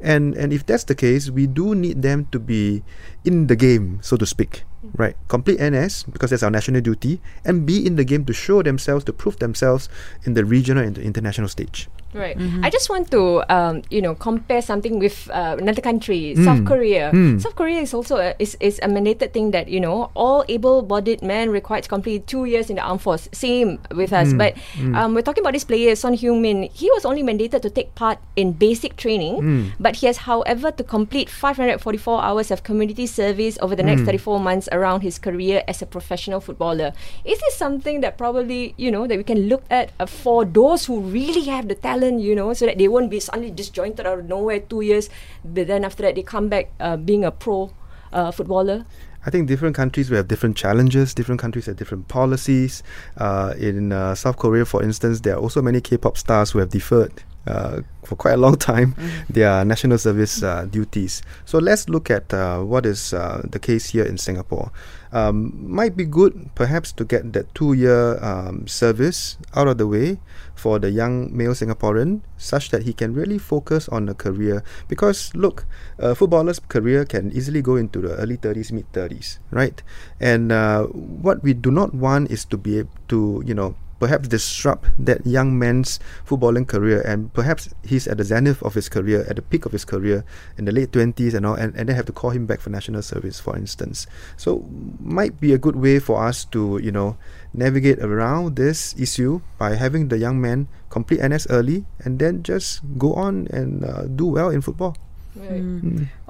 And 0.00 0.34
and 0.34 0.52
if 0.52 0.66
that's 0.66 0.84
the 0.84 0.94
case, 0.94 1.30
we 1.30 1.46
do 1.46 1.74
need 1.74 2.02
them 2.02 2.26
to 2.32 2.38
be 2.38 2.82
in 3.24 3.46
the 3.46 3.56
game, 3.56 4.00
so 4.02 4.16
to 4.16 4.26
speak. 4.26 4.64
Right. 4.92 5.16
Complete 5.28 5.60
NS 5.60 6.04
because 6.04 6.28
that's 6.28 6.42
our 6.42 6.50
national 6.50 6.82
duty 6.82 7.20
and 7.44 7.64
be 7.64 7.80
in 7.86 7.96
the 7.96 8.04
game 8.04 8.24
to 8.26 8.34
show 8.34 8.60
themselves, 8.62 9.04
to 9.04 9.12
prove 9.12 9.38
themselves 9.38 9.88
in 10.24 10.34
the 10.34 10.44
regional 10.44 10.84
and 10.84 10.94
the 10.96 11.02
international 11.02 11.48
stage. 11.48 11.88
Right. 12.14 12.38
I 12.62 12.70
just 12.70 12.88
want 12.88 13.10
to, 13.10 13.42
um, 13.52 13.82
you 13.90 14.00
know, 14.00 14.14
compare 14.14 14.62
something 14.62 15.00
with 15.00 15.28
uh, 15.30 15.56
another 15.58 15.82
country, 15.82 16.36
South 16.36 16.64
Korea. 16.64 17.10
Mm. 17.10 17.42
South 17.42 17.56
Korea 17.56 17.80
is 17.80 17.92
also 17.92 18.18
a, 18.18 18.34
is, 18.38 18.56
is 18.60 18.78
a 18.82 18.88
mandated 18.88 19.32
thing 19.32 19.50
that 19.50 19.66
you 19.66 19.80
know 19.80 20.10
all 20.14 20.44
able-bodied 20.48 21.22
men 21.22 21.50
required 21.50 21.82
to 21.82 21.88
complete 21.88 22.26
two 22.28 22.44
years 22.44 22.70
in 22.70 22.76
the 22.76 22.82
armed 22.82 23.02
force. 23.02 23.28
Same 23.32 23.80
with 23.90 24.12
us, 24.12 24.32
but 24.32 24.54
um, 24.94 25.14
we're 25.14 25.26
talking 25.26 25.42
about 25.42 25.54
this 25.54 25.64
player 25.64 25.96
Son 25.96 26.14
Heung-min. 26.14 26.70
He 26.72 26.88
was 26.94 27.04
only 27.04 27.22
mandated 27.22 27.62
to 27.62 27.70
take 27.70 27.94
part 27.96 28.18
in 28.36 28.52
basic 28.52 28.94
training, 28.96 29.72
but 29.80 29.96
he 29.96 30.06
has, 30.06 30.18
however, 30.18 30.70
to 30.70 30.84
complete 30.84 31.28
544 31.28 32.22
hours 32.22 32.50
of 32.50 32.62
community 32.62 33.06
service 33.06 33.58
over 33.60 33.74
the 33.74 33.82
next 33.82 34.02
34 34.06 34.38
months 34.38 34.68
around 34.70 35.00
his 35.00 35.18
career 35.18 35.64
as 35.66 35.82
a 35.82 35.86
professional 35.86 36.38
footballer. 36.38 36.92
Is 37.24 37.40
this 37.40 37.56
something 37.56 38.02
that 38.02 38.16
probably 38.16 38.74
you 38.76 38.90
know 38.90 39.06
that 39.08 39.18
we 39.18 39.24
can 39.24 39.48
look 39.50 39.64
at 39.70 39.90
uh, 39.98 40.06
for 40.06 40.44
those 40.44 40.86
who 40.86 41.00
really 41.00 41.50
have 41.50 41.66
the 41.66 41.74
talent? 41.74 42.03
You 42.12 42.34
know, 42.34 42.52
so 42.52 42.66
that 42.66 42.78
they 42.78 42.88
won't 42.88 43.10
be 43.10 43.20
suddenly 43.20 43.50
disjointed 43.50 44.06
out 44.06 44.20
of 44.20 44.24
nowhere 44.26 44.60
two 44.60 44.80
years, 44.80 45.08
but 45.44 45.66
then 45.66 45.84
after 45.84 46.02
that 46.02 46.14
they 46.14 46.22
come 46.22 46.48
back 46.48 46.70
uh, 46.80 46.96
being 46.96 47.24
a 47.24 47.30
pro 47.30 47.72
uh, 48.12 48.30
footballer. 48.30 48.84
I 49.26 49.30
think 49.30 49.48
different 49.48 49.74
countries 49.74 50.10
will 50.10 50.18
have 50.18 50.28
different 50.28 50.56
challenges. 50.56 51.14
Different 51.14 51.40
countries 51.40 51.66
have 51.66 51.76
different 51.76 52.08
policies. 52.08 52.82
Uh, 53.16 53.54
in 53.56 53.90
uh, 53.92 54.14
South 54.14 54.36
Korea, 54.36 54.64
for 54.64 54.82
instance, 54.82 55.20
there 55.20 55.34
are 55.36 55.40
also 55.40 55.62
many 55.62 55.80
K-pop 55.80 56.18
stars 56.18 56.50
who 56.50 56.58
have 56.58 56.68
deferred 56.68 57.24
uh, 57.46 57.80
for 58.04 58.16
quite 58.16 58.34
a 58.34 58.36
long 58.36 58.56
time 58.70 58.94
their 59.28 59.64
national 59.64 59.98
service 59.98 60.42
uh, 60.42 60.66
duties. 60.70 61.22
So 61.44 61.58
let's 61.58 61.88
look 61.88 62.10
at 62.10 62.32
uh, 62.32 62.60
what 62.60 62.86
is 62.86 63.12
uh, 63.12 63.42
the 63.44 63.58
case 63.58 63.90
here 63.90 64.04
in 64.04 64.18
Singapore. 64.18 64.72
Um, 65.14 65.54
might 65.54 65.96
be 65.96 66.04
good, 66.04 66.50
perhaps, 66.56 66.90
to 66.98 67.04
get 67.04 67.32
that 67.34 67.54
two-year 67.54 68.18
um, 68.18 68.66
service 68.66 69.38
out 69.54 69.68
of 69.68 69.78
the 69.78 69.86
way 69.86 70.18
for 70.56 70.80
the 70.80 70.90
young 70.90 71.30
male 71.30 71.54
Singaporean, 71.54 72.22
such 72.36 72.70
that 72.70 72.82
he 72.82 72.92
can 72.92 73.14
really 73.14 73.38
focus 73.38 73.88
on 73.90 74.08
a 74.08 74.14
career. 74.14 74.64
Because 74.88 75.30
look, 75.34 75.66
a 75.98 76.16
footballer's 76.16 76.58
career 76.58 77.04
can 77.04 77.30
easily 77.30 77.62
go 77.62 77.76
into 77.76 78.00
the 78.00 78.16
early 78.16 78.36
30s, 78.36 78.72
mid 78.72 78.90
30s, 78.92 79.38
right? 79.52 79.80
And 80.18 80.50
uh, 80.50 80.86
what 80.90 81.44
we 81.44 81.54
do 81.54 81.70
not 81.70 81.94
want 81.94 82.32
is 82.32 82.44
to 82.46 82.58
be 82.58 82.78
able 82.78 82.90
to, 83.08 83.42
you 83.46 83.54
know, 83.54 83.76
perhaps 84.04 84.28
disrupt 84.28 84.92
that 85.00 85.24
young 85.24 85.56
man's 85.56 85.96
footballing 86.28 86.68
career 86.68 87.00
and 87.08 87.32
perhaps 87.32 87.72
he's 87.80 88.04
at 88.04 88.20
the 88.20 88.24
zenith 88.24 88.60
of 88.60 88.76
his 88.76 88.92
career 88.92 89.24
at 89.32 89.36
the 89.36 89.40
peak 89.40 89.64
of 89.64 89.72
his 89.72 89.88
career 89.88 90.28
in 90.60 90.68
the 90.68 90.72
late 90.76 90.92
20s 90.92 91.32
and 91.32 91.48
all 91.48 91.56
and, 91.56 91.72
and 91.72 91.88
then 91.88 91.96
have 91.96 92.04
to 92.04 92.12
call 92.12 92.28
him 92.28 92.44
back 92.44 92.60
for 92.60 92.68
national 92.68 93.00
service 93.00 93.40
for 93.40 93.56
instance. 93.56 94.04
So 94.36 94.68
might 95.00 95.40
be 95.40 95.56
a 95.56 95.58
good 95.58 95.80
way 95.80 96.04
for 96.04 96.20
us 96.20 96.44
to 96.52 96.76
you 96.84 96.92
know 96.92 97.16
navigate 97.56 98.04
around 98.04 98.60
this 98.60 98.92
issue 99.00 99.40
by 99.56 99.72
having 99.80 100.12
the 100.12 100.20
young 100.20 100.36
man 100.36 100.68
complete 100.92 101.24
ns 101.24 101.48
early 101.48 101.88
and 102.04 102.20
then 102.20 102.42
just 102.42 102.84
go 103.00 103.16
on 103.16 103.48
and 103.56 103.88
uh, 103.88 104.04
do 104.04 104.26
well 104.26 104.52
in 104.52 104.60
football. 104.60 105.00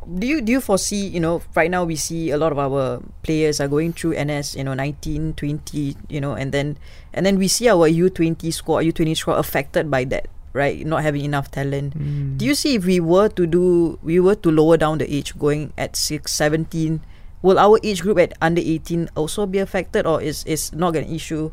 Do 0.05 0.27
you 0.29 0.41
do 0.41 0.53
you 0.53 0.61
foresee 0.61 1.09
you 1.09 1.21
know 1.21 1.41
right 1.57 1.71
now 1.71 1.85
we 1.85 1.97
see 1.97 2.31
a 2.31 2.37
lot 2.37 2.53
of 2.53 2.59
our 2.61 3.01
players 3.25 3.61
are 3.61 3.69
going 3.69 3.93
through 3.93 4.17
NS 4.21 4.57
you 4.57 4.65
know 4.65 4.77
19 4.77 5.33
20 5.33 5.97
you 6.09 6.21
know 6.21 6.33
and 6.33 6.53
then 6.53 6.77
and 7.15 7.25
then 7.25 7.39
we 7.39 7.49
see 7.49 7.69
our 7.69 7.89
U20 7.89 8.53
squad 8.53 8.85
U20 8.85 9.17
squad 9.17 9.39
affected 9.39 9.91
by 9.91 10.05
that 10.11 10.27
right 10.53 10.87
not 10.87 11.03
having 11.03 11.25
enough 11.25 11.51
talent 11.51 11.95
do 12.39 12.45
you 12.45 12.55
see 12.55 12.75
if 12.77 12.85
we 12.85 13.01
were 13.01 13.29
to 13.29 13.47
do 13.47 13.99
we 14.03 14.21
were 14.21 14.37
to 14.39 14.51
lower 14.51 14.77
down 14.77 14.99
the 14.99 15.09
age 15.11 15.35
going 15.39 15.73
at 15.79 15.97
6 15.97 16.31
17 16.31 17.01
will 17.43 17.59
our 17.59 17.79
age 17.83 18.03
group 18.03 18.19
at 18.19 18.35
under 18.41 18.63
18 18.63 19.11
also 19.17 19.47
be 19.47 19.59
affected 19.59 20.07
or 20.07 20.23
is 20.23 20.45
is 20.47 20.71
not 20.73 20.95
an 20.95 21.05
issue 21.11 21.51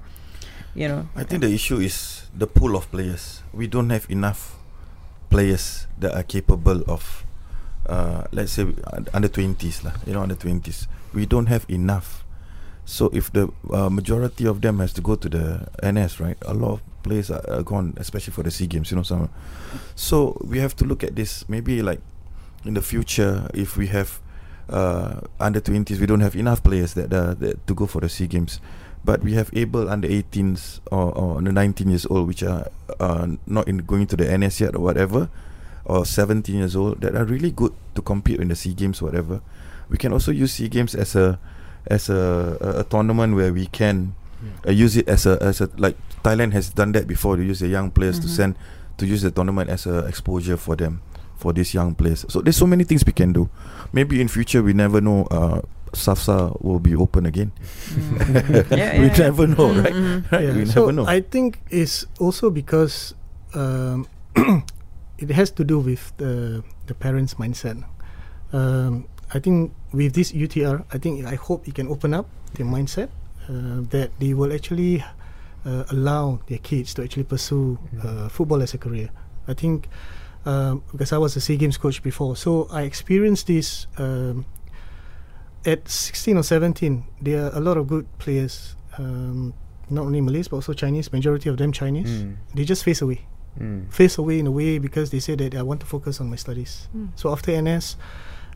you 0.76 0.88
know 0.88 1.10
I 1.16 1.24
think 1.24 1.42
the 1.42 1.50
issue 1.50 1.78
is 1.82 2.30
the 2.36 2.48
pool 2.48 2.76
of 2.76 2.90
players. 2.92 3.44
We 3.54 3.68
don't 3.68 3.90
have 3.90 4.08
enough 4.10 4.56
players 5.30 5.88
that 6.00 6.16
are 6.16 6.24
capable 6.24 6.84
of, 6.88 7.26
uh, 7.88 8.26
let's 8.32 8.54
say, 8.54 8.68
uh, 8.88 9.02
under 9.14 9.28
twenties 9.28 9.84
lah. 9.84 9.94
You 10.08 10.14
know, 10.14 10.22
under 10.24 10.36
twenties. 10.36 10.88
We 11.14 11.26
don't 11.26 11.48
have 11.48 11.66
enough. 11.68 12.21
So 12.92 13.08
if 13.14 13.32
the 13.32 13.48
uh, 13.72 13.90
majority 13.90 14.46
of 14.46 14.60
them 14.60 14.80
has 14.80 14.92
to 15.00 15.02
go 15.02 15.16
to 15.16 15.30
the 15.30 15.64
NS, 15.80 16.20
right? 16.20 16.36
A 16.42 16.54
lot 16.54 16.72
of 16.74 16.82
players 17.04 17.32
are, 17.32 17.40
are 17.50 17.64
gone, 17.64 17.94
especially 17.96 18.34
for 18.34 18.44
the 18.44 18.52
Sea 18.52 18.68
Games. 18.68 18.92
You 18.92 18.98
know, 18.98 19.04
some. 19.04 19.30
So 19.96 20.36
we 20.44 20.60
have 20.60 20.76
to 20.76 20.84
look 20.84 21.02
at 21.02 21.16
this. 21.16 21.48
Maybe 21.48 21.82
like 21.82 22.02
in 22.66 22.74
the 22.74 22.82
future, 22.82 23.48
if 23.54 23.78
we 23.78 23.88
have 23.88 24.20
uh, 24.68 25.22
under 25.40 25.62
20s, 25.62 26.02
we 26.02 26.06
don't 26.06 26.20
have 26.20 26.36
enough 26.36 26.64
players 26.64 26.94
that, 26.96 27.14
uh, 27.14 27.34
that 27.36 27.66
to 27.66 27.74
go 27.74 27.88
for 27.88 28.02
the 28.02 28.10
Sea 28.10 28.28
Games. 28.28 28.60
But 29.06 29.24
we 29.24 29.40
have 29.40 29.50
able 29.54 29.90
under 29.90 30.10
18s 30.10 30.82
or, 30.92 31.16
or 31.16 31.38
under 31.38 31.54
19 31.54 31.88
years 31.88 32.06
old, 32.08 32.28
which 32.28 32.44
are 32.44 32.70
uh, 33.00 33.26
not 33.48 33.70
in 33.70 33.88
going 33.88 34.06
to 34.08 34.18
the 34.18 34.38
NS 34.38 34.60
yet 34.60 34.76
or 34.76 34.80
whatever, 34.84 35.30
or 35.86 36.06
17 36.06 36.54
years 36.54 36.76
old 36.76 37.00
that 37.00 37.16
are 37.16 37.24
really 37.24 37.52
good 37.52 37.72
to 37.96 38.02
compete 38.02 38.42
in 38.42 38.50
the 38.50 38.56
Sea 38.56 38.74
Games, 38.74 39.02
whatever. 39.02 39.40
We 39.88 39.98
can 39.98 40.12
also 40.12 40.34
use 40.34 40.52
Sea 40.52 40.68
Games 40.68 40.94
as 40.94 41.16
a 41.16 41.40
as 41.88 42.10
a, 42.10 42.58
a, 42.62 42.80
a 42.80 42.84
tournament 42.84 43.36
where 43.36 43.54
we 43.54 43.68
can 43.68 44.16
uh, 44.68 44.72
use 44.72 44.98
it 44.98 45.08
as 45.08 45.26
a 45.26 45.38
as 45.42 45.62
a 45.62 45.70
like 45.78 45.98
Thailand 46.24 46.54
has 46.54 46.70
done 46.70 46.92
that 46.94 47.08
before. 47.08 47.38
They 47.38 47.44
use 47.44 47.60
the 47.60 47.68
young 47.68 47.92
players 47.92 48.20
to 48.20 48.28
send 48.28 48.56
to 48.98 49.06
use 49.06 49.22
the 49.22 49.32
tournament 49.32 49.70
as 49.70 49.86
a 49.86 50.06
exposure 50.06 50.58
for 50.58 50.76
them 50.76 51.02
for 51.38 51.54
these 51.54 51.74
young 51.74 51.96
players. 51.96 52.26
So 52.30 52.42
there's 52.42 52.58
so 52.58 52.68
many 52.68 52.84
things 52.84 53.04
we 53.06 53.14
can 53.14 53.34
do. 53.34 53.50
Maybe 53.94 54.22
in 54.22 54.28
future 54.28 54.62
we 54.62 54.74
never 54.74 55.02
know. 55.02 55.26
Uh, 55.32 55.62
SAFSA 55.92 56.62
will 56.64 56.80
be 56.80 56.96
open 56.96 57.26
again. 57.26 57.52
Yeah, 58.72 58.72
we 58.72 58.78
yeah, 58.78 58.94
yeah. 59.04 59.18
never 59.18 59.46
know, 59.48 59.74
right? 59.76 59.92
right? 60.32 60.44
Yeah, 60.48 60.56
We 60.56 60.66
so 60.66 60.88
never 60.88 60.92
know. 60.94 61.06
I 61.06 61.20
think 61.20 61.60
it's 61.70 62.06
also 62.18 62.50
because 62.50 63.14
um, 63.54 64.08
it 65.18 65.32
has 65.32 65.52
to 65.52 65.66
do 65.66 65.80
with 65.80 66.16
the 66.16 66.64
the 66.88 66.94
parents' 66.96 67.36
mindset. 67.36 67.84
Um, 68.54 69.11
I 69.34 69.40
think 69.40 69.72
with 69.94 70.14
this 70.14 70.32
UTR, 70.34 70.84
I 70.92 70.98
think 70.98 71.26
I 71.26 71.36
hope 71.36 71.68
it 71.68 71.76
can 71.76 71.88
open 71.88 72.14
up 72.14 72.28
their 72.54 72.66
mindset 72.66 73.10
uh, 73.50 73.82
that 73.92 74.12
they 74.20 74.34
will 74.34 74.52
actually 74.54 75.04
uh, 75.66 75.84
allow 75.90 76.40
their 76.48 76.58
kids 76.60 76.94
to 76.96 77.04
actually 77.04 77.24
pursue 77.24 77.78
uh, 78.04 78.28
football 78.30 78.62
as 78.62 78.74
a 78.74 78.78
career. 78.78 79.10
I 79.48 79.54
think 79.54 79.88
um, 80.46 80.84
because 80.92 81.14
I 81.14 81.18
was 81.18 81.36
a 81.36 81.42
Sea 81.42 81.56
Games 81.58 81.78
coach 81.78 82.02
before, 82.04 82.36
so 82.36 82.68
I 82.72 82.82
experienced 82.84 83.48
this. 83.48 83.88
Um, 83.98 84.46
at 85.64 85.88
16 85.88 86.38
or 86.38 86.44
17, 86.44 87.04
there 87.22 87.46
are 87.46 87.52
a 87.56 87.60
lot 87.60 87.78
of 87.78 87.86
good 87.88 88.08
players, 88.18 88.76
um, 88.98 89.54
not 89.92 90.06
only 90.06 90.20
Malays 90.20 90.48
but 90.48 90.56
also 90.56 90.74
Chinese. 90.74 91.14
Majority 91.14 91.50
of 91.50 91.58
them 91.58 91.72
Chinese. 91.72 92.10
Mm. 92.10 92.36
They 92.56 92.66
just 92.66 92.84
face 92.84 93.00
away, 93.02 93.22
Mm. 93.60 93.94
face 93.94 94.18
away 94.18 94.40
in 94.40 94.48
a 94.48 94.52
way 94.52 94.80
because 94.80 95.12
they 95.12 95.20
say 95.20 95.36
that 95.36 95.54
I 95.54 95.62
want 95.62 95.80
to 95.82 95.86
focus 95.86 96.20
on 96.20 96.30
my 96.32 96.36
studies. 96.36 96.88
So 97.16 97.32
after 97.32 97.52
NS, 97.52 97.96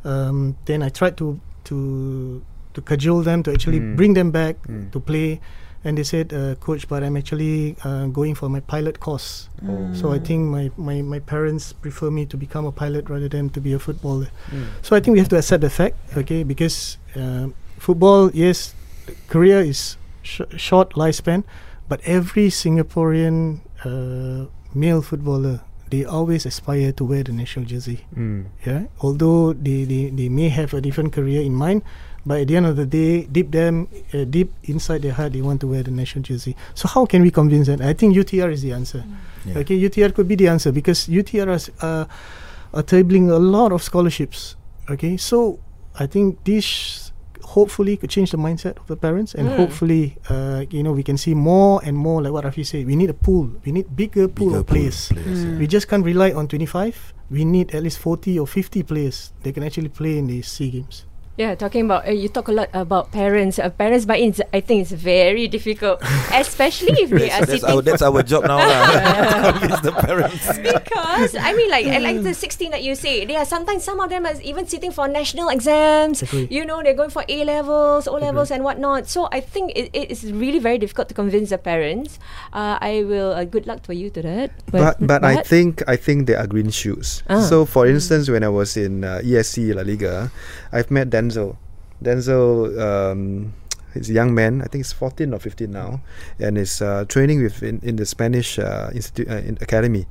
um, 0.05 0.55
then 0.65 0.81
I 0.83 0.89
tried 0.89 1.17
to 1.17 1.39
to 1.65 2.41
to 2.73 2.81
cajole 2.81 3.23
them 3.23 3.41
to 3.43 3.51
actually 3.51 3.79
Mm. 3.79 3.95
bring 3.95 4.13
them 4.13 4.29
back 4.31 4.55
Mm. 4.67 4.91
to 4.91 4.99
play, 4.99 5.39
and 5.83 5.97
they 5.97 6.03
said, 6.03 6.33
uh, 6.33 6.55
"Coach, 6.59 6.87
but 6.87 7.03
I'm 7.03 7.15
actually 7.17 7.75
uh, 7.87 8.05
going 8.11 8.35
for 8.35 8.49
my 8.49 8.59
pilot 8.59 8.99
course." 8.99 9.49
So 9.95 10.11
I 10.11 10.19
think 10.19 10.51
my, 10.51 10.69
my, 10.77 11.01
my 11.01 11.19
parents 11.19 11.71
prefer 11.73 12.11
me 12.11 12.25
to 12.27 12.35
become 12.37 12.65
a 12.67 12.71
pilot 12.71 13.09
rather 13.09 13.29
than 13.29 13.49
to 13.55 13.61
be 13.61 13.71
a 13.73 13.79
footballer. 13.79 14.27
So 14.83 14.95
I 14.95 14.99
think 14.99 15.15
we 15.15 15.19
have 15.19 15.29
to 15.29 15.37
accept 15.37 15.61
the 15.61 15.69
fact, 15.71 15.95
okay, 16.17 16.43
because 16.43 16.97
um 17.15 17.55
football, 17.79 18.29
yes, 18.33 18.75
career 19.31 19.61
is 19.61 19.95
sh- 20.21 20.41
short 20.59 20.93
lifespan, 20.99 21.43
but 21.87 21.99
every 22.03 22.49
Singaporean 22.51 23.61
uh, 23.87 24.45
male 24.75 25.01
footballer, 25.01 25.61
they 25.89 26.05
always 26.05 26.45
aspire 26.45 26.91
to 26.93 27.05
wear 27.05 27.23
the 27.23 27.31
national 27.31 27.65
jersey. 27.65 28.05
Mm. 28.15 28.45
Yeah, 28.65 28.85
although 29.01 29.53
they, 29.53 29.83
they, 29.83 30.09
they 30.09 30.29
may 30.29 30.49
have 30.49 30.73
a 30.73 30.81
different 30.81 31.13
career 31.13 31.41
in 31.41 31.53
mind, 31.53 31.83
but 32.25 32.41
at 32.41 32.47
the 32.47 32.57
end 32.57 32.65
of 32.65 32.75
the 32.75 32.85
day, 32.85 33.25
deep 33.25 33.51
them, 33.51 33.87
uh, 34.13 34.25
deep 34.25 34.51
inside 34.63 35.03
their 35.03 35.13
heart, 35.13 35.33
they 35.33 35.41
want 35.41 35.61
to 35.61 35.67
wear 35.67 35.83
the 35.83 35.91
national 35.91 36.23
jersey. 36.23 36.55
So 36.73 36.87
how 36.87 37.05
can 37.05 37.21
we 37.21 37.29
convince 37.29 37.67
them? 37.67 37.81
I 37.81 37.93
think 37.93 38.15
UTR 38.15 38.51
is 38.51 38.63
the 38.63 38.73
answer. 38.73 39.05
Yeah. 39.45 39.59
Okay, 39.59 39.77
UTR 39.79 40.13
could 40.13 40.27
be 40.27 40.35
the 40.35 40.47
answer 40.47 40.71
because 40.71 41.07
UTR 41.07 41.53
is, 41.53 41.69
uh, 41.81 42.05
are 42.73 42.83
tabling 42.83 43.29
a 43.29 43.37
lot 43.37 43.71
of 43.71 43.83
scholarships. 43.83 44.55
Okay, 44.89 45.17
so 45.17 45.59
I 45.99 46.07
think 46.07 46.43
this 46.43 47.04
hopefully 47.45 47.95
could 47.97 48.09
change 48.09 48.31
the 48.31 48.37
mindset 48.37 48.77
of 48.77 48.87
the 48.87 48.95
parents, 48.97 49.33
and 49.35 49.47
Mm. 49.47 49.55
hopefully, 49.57 50.17
uh, 50.29 50.65
you 50.69 50.81
know, 50.83 50.91
we 50.91 51.03
can 51.03 51.17
see 51.17 51.33
more 51.33 51.79
and 51.85 51.95
more 51.95 52.21
like 52.21 52.33
what 52.33 52.43
Rafi 52.45 52.65
said. 52.65 52.85
We 52.85 52.95
need 52.95 53.09
a 53.09 53.13
pool. 53.13 53.51
We 53.65 53.71
need 53.71 53.95
bigger 53.95 54.27
pool 54.27 54.47
Bigger 54.49 54.59
of 54.59 54.67
players. 54.67 55.07
players, 55.09 55.43
yeah. 55.45 55.57
We 55.57 55.67
just 55.67 55.87
can't 55.87 56.03
rely 56.03 56.31
on 56.31 56.47
25. 56.47 57.13
We 57.29 57.45
need 57.45 57.73
at 57.73 57.83
least 57.83 57.99
40 57.99 58.37
or 58.39 58.47
50 58.47 58.83
players 58.83 59.31
that 59.43 59.53
can 59.53 59.63
actually 59.63 59.89
play 59.89 60.17
in 60.17 60.27
the 60.27 60.41
SEA 60.41 60.69
Games. 60.71 61.05
Yeah, 61.35 61.51
talking 61.55 61.83
about 61.83 62.07
uh, 62.07 62.15
you 62.15 62.31
talk 62.31 62.47
a 62.47 62.55
lot 62.55 62.71
about 62.71 63.11
parents. 63.11 63.59
Uh, 63.59 63.67
parents 63.67 64.07
buy-in. 64.07 64.31
I 64.55 64.63
think 64.63 64.87
it's 64.87 64.95
very 64.95 65.51
difficult, 65.51 65.99
especially 66.31 66.95
if 67.03 67.11
they 67.11 67.27
are 67.27 67.43
That's 67.43 67.59
sitting. 67.59 67.75
our, 67.75 67.81
that's 67.83 68.01
our 68.01 68.23
job 68.23 68.47
now 68.47 68.55
lah. 68.63 69.51
the 69.83 69.91
parents. 69.91 70.47
because 70.55 71.35
I 71.35 71.51
mean, 71.51 71.67
like 71.67 71.91
and 71.91 72.07
like 72.07 72.23
the 72.23 72.31
sixteen 72.31 72.71
that 72.71 72.87
you 72.87 72.95
say, 72.95 73.27
they 73.27 73.35
are 73.35 73.43
sometimes 73.43 73.83
some 73.83 73.99
of 73.99 74.07
them 74.07 74.23
are 74.23 74.39
even 74.47 74.63
sitting 74.63 74.95
for 74.95 75.11
national 75.11 75.51
exams. 75.51 76.23
Agree. 76.23 76.47
You 76.47 76.63
know, 76.63 76.79
they're 76.79 76.95
going 76.95 77.11
for 77.11 77.27
A 77.27 77.43
levels, 77.43 78.07
O 78.07 78.15
levels, 78.15 78.47
and 78.47 78.63
whatnot. 78.63 79.11
So 79.11 79.27
I 79.35 79.43
think 79.43 79.75
it, 79.75 79.91
it 79.91 80.07
is 80.07 80.31
really 80.31 80.63
very 80.63 80.79
difficult 80.79 81.11
to 81.11 81.15
convince 81.19 81.51
the 81.51 81.59
parents. 81.59 82.15
Uh, 82.55 82.79
I 82.79 83.03
will. 83.03 83.35
Uh, 83.35 83.43
good 83.43 83.67
luck 83.67 83.83
for 83.83 83.91
you 83.91 84.07
to 84.15 84.23
that. 84.23 84.55
But 84.71 85.03
but 85.03 85.27
I 85.27 85.43
think 85.43 85.83
I 85.83 85.99
think 85.99 86.31
there 86.31 86.39
are 86.39 86.47
green 86.47 86.71
shoots. 86.71 87.27
Ah. 87.27 87.43
So 87.43 87.67
for 87.67 87.83
instance, 87.83 88.31
when 88.31 88.47
I 88.47 88.51
was 88.55 88.79
in 88.79 89.03
uh, 89.03 89.19
ESC 89.19 89.75
La 89.75 89.83
Liga, 89.83 90.31
I've 90.71 90.87
met 90.87 91.11
Denzel. 91.25 91.57
Denzel, 92.03 92.79
um, 92.79 93.53
he's 93.93 94.09
a 94.09 94.13
young 94.13 94.33
man. 94.33 94.61
I 94.61 94.65
think 94.65 94.85
he's 94.85 94.93
14 94.93 95.33
or 95.33 95.39
15 95.39 95.71
now, 95.71 96.01
and 96.39 96.57
is 96.57 96.81
uh, 96.81 97.05
training 97.07 97.41
with 97.43 97.63
in, 97.63 97.79
in 97.83 97.95
the 97.95 98.05
Spanish 98.05 98.59
uh, 98.59 98.89
institute 98.93 99.29
uh, 99.29 99.37
in 99.37 99.57
academy. 99.61 100.05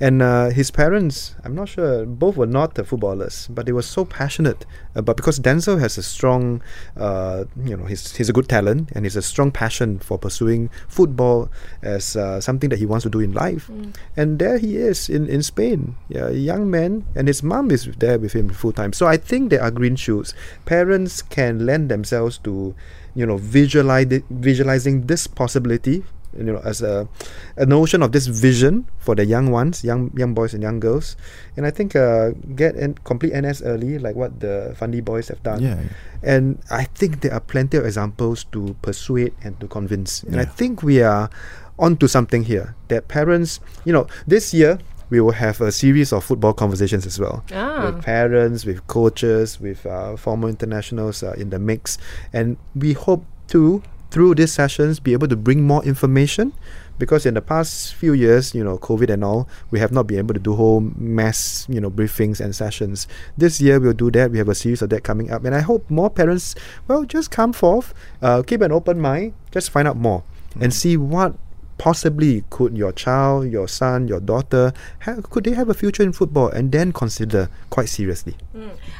And 0.00 0.22
uh, 0.22 0.50
his 0.50 0.70
parents, 0.70 1.34
I'm 1.42 1.54
not 1.54 1.68
sure, 1.70 2.06
both 2.06 2.36
were 2.36 2.46
not 2.46 2.78
uh, 2.78 2.84
footballers, 2.84 3.48
but 3.50 3.66
they 3.66 3.72
were 3.72 3.82
so 3.82 4.04
passionate. 4.04 4.64
But 4.94 5.16
because 5.16 5.40
Denzel 5.40 5.80
has 5.80 5.98
a 5.98 6.02
strong, 6.02 6.62
uh, 6.96 7.44
you 7.64 7.76
know, 7.76 7.84
he's, 7.84 8.16
he's 8.16 8.28
a 8.28 8.32
good 8.32 8.48
talent 8.48 8.90
and 8.94 9.04
he's 9.04 9.16
a 9.16 9.22
strong 9.22 9.50
passion 9.50 9.98
for 9.98 10.16
pursuing 10.16 10.70
football 10.86 11.50
as 11.82 12.16
uh, 12.16 12.40
something 12.40 12.70
that 12.70 12.78
he 12.78 12.86
wants 12.86 13.02
to 13.04 13.10
do 13.10 13.18
in 13.20 13.32
life. 13.32 13.70
And 14.16 14.38
there 14.38 14.58
he 14.58 14.76
is 14.76 15.08
in, 15.08 15.28
in 15.28 15.42
Spain, 15.42 15.96
yeah, 16.08 16.28
a 16.28 16.32
young 16.32 16.70
man, 16.70 17.04
and 17.14 17.26
his 17.26 17.42
mom 17.42 17.70
is 17.70 17.86
there 17.98 18.18
with 18.18 18.34
him 18.34 18.50
full 18.50 18.72
time. 18.72 18.92
So 18.92 19.06
I 19.06 19.16
think 19.16 19.50
there 19.50 19.62
are 19.62 19.70
green 19.70 19.96
shoots. 19.96 20.32
Parents 20.64 21.22
can 21.22 21.66
lend 21.66 21.90
themselves 21.90 22.38
to, 22.38 22.74
you 23.14 23.26
know, 23.26 23.36
visualize 23.36 24.06
visualizing 24.30 25.06
this 25.06 25.26
possibility 25.26 26.04
you 26.36 26.44
know 26.44 26.60
as 26.64 26.82
a 26.82 27.08
a 27.56 27.66
notion 27.66 28.02
of 28.02 28.12
this 28.12 28.26
vision 28.26 28.86
for 28.98 29.14
the 29.14 29.24
young 29.24 29.50
ones 29.50 29.84
young 29.84 30.10
young 30.16 30.34
boys 30.34 30.54
and 30.54 30.62
young 30.62 30.80
girls. 30.80 31.16
And 31.56 31.66
i 31.66 31.70
think 31.70 31.96
uh, 31.96 32.30
get 32.54 32.76
and 32.76 33.02
complete 33.04 33.34
ns 33.34 33.62
early 33.62 33.98
like 33.98 34.14
what 34.14 34.40
the 34.40 34.76
Fandi 34.78 35.04
boys 35.04 35.28
have 35.28 35.42
done. 35.42 35.62
Yeah, 35.62 35.80
yeah. 35.80 36.36
and 36.36 36.58
i 36.70 36.84
think 36.84 37.20
there 37.20 37.32
are 37.32 37.40
plenty 37.40 37.76
of 37.76 37.86
examples 37.86 38.44
to 38.52 38.76
persuade 38.82 39.32
and 39.42 39.58
to 39.60 39.66
convince. 39.66 40.22
And 40.24 40.40
i 40.40 40.44
think 40.44 40.82
we 40.82 41.02
are 41.02 41.30
onto 41.78 42.08
something 42.08 42.42
here 42.42 42.74
that 42.88 43.06
parents 43.08 43.60
you 43.84 43.92
know 43.92 44.06
this 44.26 44.52
year 44.52 44.78
we 45.10 45.20
will 45.20 45.32
have 45.32 45.60
a 45.60 45.72
series 45.72 46.12
of 46.12 46.22
football 46.24 46.52
conversations 46.52 47.06
as 47.06 47.18
well. 47.18 47.42
Ah. 47.52 47.86
with 47.86 48.04
parents 48.04 48.64
with 48.64 48.86
coaches 48.86 49.60
with 49.60 49.86
uh, 49.86 50.16
former 50.16 50.48
internationals 50.48 51.22
uh, 51.22 51.32
in 51.38 51.50
the 51.50 51.58
mix. 51.58 51.96
And 52.32 52.56
we 52.74 52.92
hope 52.92 53.24
to 53.48 53.82
through 54.10 54.34
these 54.34 54.52
sessions 54.52 55.00
be 55.00 55.12
able 55.12 55.28
to 55.28 55.36
bring 55.36 55.66
more 55.66 55.84
information 55.84 56.52
because 56.98 57.24
in 57.24 57.34
the 57.34 57.40
past 57.40 57.94
few 57.94 58.12
years 58.12 58.54
you 58.54 58.62
know 58.64 58.76
covid 58.78 59.10
and 59.10 59.24
all 59.24 59.48
we 59.70 59.78
have 59.78 59.92
not 59.92 60.06
been 60.06 60.18
able 60.18 60.34
to 60.34 60.40
do 60.40 60.54
whole 60.54 60.80
mass 60.96 61.66
you 61.68 61.80
know 61.80 61.90
briefings 61.90 62.40
and 62.40 62.54
sessions 62.54 63.06
this 63.36 63.60
year 63.60 63.78
we'll 63.78 63.92
do 63.92 64.10
that 64.10 64.30
we 64.30 64.38
have 64.38 64.48
a 64.48 64.54
series 64.54 64.82
of 64.82 64.90
that 64.90 65.04
coming 65.04 65.30
up 65.30 65.44
and 65.44 65.54
i 65.54 65.60
hope 65.60 65.88
more 65.90 66.10
parents 66.10 66.54
well 66.88 67.04
just 67.04 67.30
come 67.30 67.52
forth 67.52 67.94
uh, 68.22 68.42
keep 68.42 68.60
an 68.60 68.72
open 68.72 69.00
mind 69.00 69.32
just 69.52 69.70
find 69.70 69.86
out 69.86 69.96
more 69.96 70.22
and 70.60 70.74
see 70.74 70.96
what 70.96 71.34
possibly 71.76 72.42
could 72.50 72.76
your 72.76 72.90
child 72.90 73.46
your 73.50 73.68
son 73.68 74.08
your 74.08 74.18
daughter 74.18 74.72
ha- 75.02 75.22
could 75.30 75.44
they 75.44 75.52
have 75.52 75.68
a 75.68 75.74
future 75.74 76.02
in 76.02 76.12
football 76.12 76.48
and 76.48 76.72
then 76.72 76.90
consider 76.92 77.48
quite 77.70 77.88
seriously 77.88 78.34